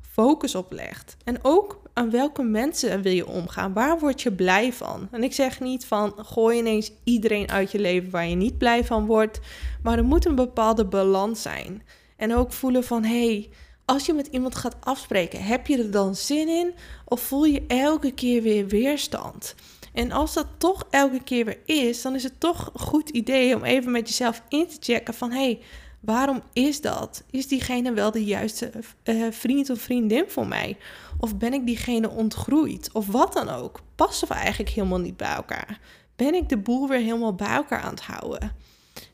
focus 0.00 0.54
op 0.54 0.72
legt. 0.72 1.16
En 1.24 1.38
ook 1.42 1.82
aan 1.92 2.10
welke 2.10 2.42
mensen 2.42 3.02
wil 3.02 3.12
je 3.12 3.26
omgaan? 3.26 3.72
Waar 3.72 3.98
word 3.98 4.22
je 4.22 4.32
blij 4.32 4.72
van? 4.72 5.08
En 5.10 5.22
ik 5.22 5.32
zeg 5.32 5.60
niet 5.60 5.86
van 5.86 6.12
gooi 6.16 6.58
ineens 6.58 6.92
iedereen 7.04 7.50
uit 7.50 7.70
je 7.70 7.78
leven 7.78 8.10
waar 8.10 8.26
je 8.26 8.34
niet 8.34 8.58
blij 8.58 8.84
van 8.84 9.06
wordt, 9.06 9.40
maar 9.82 9.98
er 9.98 10.04
moet 10.04 10.24
een 10.24 10.34
bepaalde 10.34 10.84
balans 10.84 11.42
zijn. 11.42 11.82
En 12.16 12.34
ook 12.34 12.52
voelen 12.52 12.84
van 12.84 13.04
hey, 13.04 13.50
als 13.84 14.06
je 14.06 14.12
met 14.12 14.26
iemand 14.26 14.54
gaat 14.54 14.76
afspreken, 14.80 15.44
heb 15.44 15.66
je 15.66 15.78
er 15.78 15.90
dan 15.90 16.14
zin 16.14 16.48
in 16.48 16.74
of 17.04 17.20
voel 17.20 17.44
je 17.44 17.64
elke 17.66 18.10
keer 18.10 18.42
weer 18.42 18.66
weerstand? 18.66 19.54
En 19.92 20.12
als 20.12 20.34
dat 20.34 20.46
toch 20.58 20.86
elke 20.90 21.22
keer 21.22 21.44
weer 21.44 21.60
is, 21.64 22.02
dan 22.02 22.14
is 22.14 22.22
het 22.22 22.40
toch 22.40 22.70
een 22.74 22.80
goed 22.80 23.08
idee 23.08 23.56
om 23.56 23.64
even 23.64 23.90
met 23.90 24.08
jezelf 24.08 24.42
in 24.48 24.66
te 24.66 24.76
checken 24.80 25.14
van 25.14 25.30
hey, 25.30 25.60
Waarom 26.00 26.42
is 26.52 26.80
dat? 26.80 27.24
Is 27.30 27.48
diegene 27.48 27.92
wel 27.92 28.10
de 28.10 28.24
juiste 28.24 28.70
uh, 29.04 29.26
vriend 29.30 29.70
of 29.70 29.80
vriendin 29.80 30.24
voor 30.28 30.46
mij? 30.46 30.76
Of 31.18 31.36
ben 31.36 31.52
ik 31.52 31.66
diegene 31.66 32.10
ontgroeid? 32.10 32.90
Of 32.92 33.06
wat 33.06 33.32
dan 33.32 33.48
ook? 33.48 33.80
Passen 33.94 34.28
we 34.28 34.34
eigenlijk 34.34 34.70
helemaal 34.70 35.00
niet 35.00 35.16
bij 35.16 35.34
elkaar? 35.34 35.80
Ben 36.16 36.34
ik 36.34 36.48
de 36.48 36.58
boel 36.58 36.88
weer 36.88 37.00
helemaal 37.00 37.34
bij 37.34 37.54
elkaar 37.54 37.80
aan 37.80 37.90
het 37.90 38.00
houden? 38.00 38.56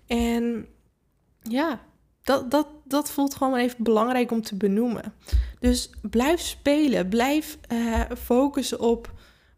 En 0.06 0.66
ja, 1.42 1.80
dat, 2.22 2.50
dat, 2.50 2.66
dat 2.84 3.10
voelt 3.10 3.34
gewoon 3.34 3.56
even 3.56 3.82
belangrijk 3.82 4.30
om 4.30 4.42
te 4.42 4.56
benoemen. 4.56 5.14
Dus 5.60 5.90
blijf 6.02 6.40
spelen. 6.40 7.08
Blijf 7.08 7.58
uh, 7.72 8.00
focussen 8.22 8.80
op 8.80 9.12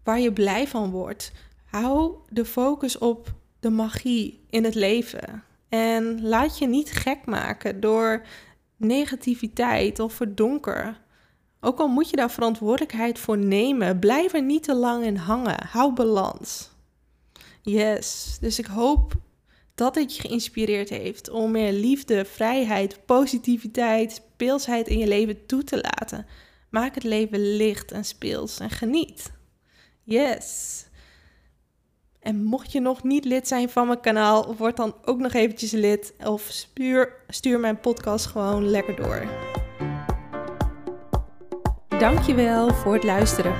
waar 0.06 0.20
je 0.20 0.32
blij 0.32 0.68
van 0.68 0.90
wordt. 0.90 1.32
Hou 1.64 2.14
de 2.28 2.44
focus 2.44 2.98
op 2.98 3.34
de 3.60 3.70
magie 3.70 4.44
in 4.50 4.64
het 4.64 4.74
leven. 4.74 5.42
En 5.68 6.22
laat 6.22 6.58
je 6.58 6.66
niet 6.66 6.90
gek 6.92 7.18
maken 7.24 7.80
door 7.80 8.22
negativiteit 8.76 10.00
of 10.00 10.12
verdonker. 10.12 11.00
Ook 11.60 11.78
al 11.78 11.88
moet 11.88 12.10
je 12.10 12.16
daar 12.16 12.30
verantwoordelijkheid 12.30 13.18
voor 13.18 13.38
nemen, 13.38 13.98
blijf 13.98 14.32
er 14.32 14.42
niet 14.42 14.62
te 14.62 14.74
lang 14.74 15.04
in 15.04 15.16
hangen. 15.16 15.66
Hou 15.66 15.92
balans. 15.92 16.70
Yes, 17.62 18.36
dus 18.40 18.58
ik 18.58 18.66
hoop 18.66 19.12
dat 19.74 19.94
dit 19.94 20.16
je 20.16 20.20
geïnspireerd 20.20 20.88
heeft 20.88 21.30
om 21.30 21.50
meer 21.50 21.72
liefde, 21.72 22.24
vrijheid, 22.24 23.06
positiviteit, 23.06 24.12
speelsheid 24.12 24.88
in 24.88 24.98
je 24.98 25.06
leven 25.06 25.46
toe 25.46 25.64
te 25.64 25.76
laten. 25.76 26.26
Maak 26.70 26.94
het 26.94 27.04
leven 27.04 27.56
licht 27.56 27.92
en 27.92 28.04
speels 28.04 28.60
en 28.60 28.70
geniet. 28.70 29.34
Yes. 30.08 30.84
En 32.20 32.44
mocht 32.44 32.72
je 32.72 32.80
nog 32.80 33.02
niet 33.02 33.24
lid 33.24 33.48
zijn 33.48 33.68
van 33.68 33.86
mijn 33.86 34.00
kanaal, 34.00 34.54
word 34.56 34.76
dan 34.76 34.94
ook 35.04 35.18
nog 35.18 35.32
eventjes 35.32 35.70
lid 35.70 36.14
of 36.24 36.42
stuur, 36.42 37.12
stuur 37.28 37.60
mijn 37.60 37.80
podcast 37.80 38.26
gewoon 38.26 38.68
lekker 38.68 38.96
door. 38.96 39.26
Dankjewel 41.98 42.74
voor 42.74 42.94
het 42.94 43.04
luisteren. 43.04 43.54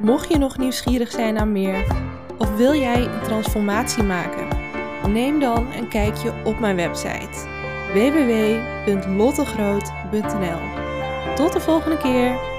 Mocht 0.00 0.28
je 0.28 0.38
nog 0.38 0.58
nieuwsgierig 0.58 1.10
zijn 1.10 1.34
naar 1.34 1.48
meer 1.48 1.86
of 2.38 2.56
wil 2.56 2.74
jij 2.74 3.04
een 3.04 3.22
transformatie 3.22 4.02
maken, 4.02 4.48
neem 5.12 5.40
dan 5.40 5.72
een 5.72 5.88
kijkje 5.88 6.32
op 6.44 6.58
mijn 6.58 6.76
website 6.76 7.50
www.lottegroot.nl. 7.92 10.60
Tot 11.34 11.52
de 11.52 11.60
volgende 11.60 11.96
keer. 11.96 12.51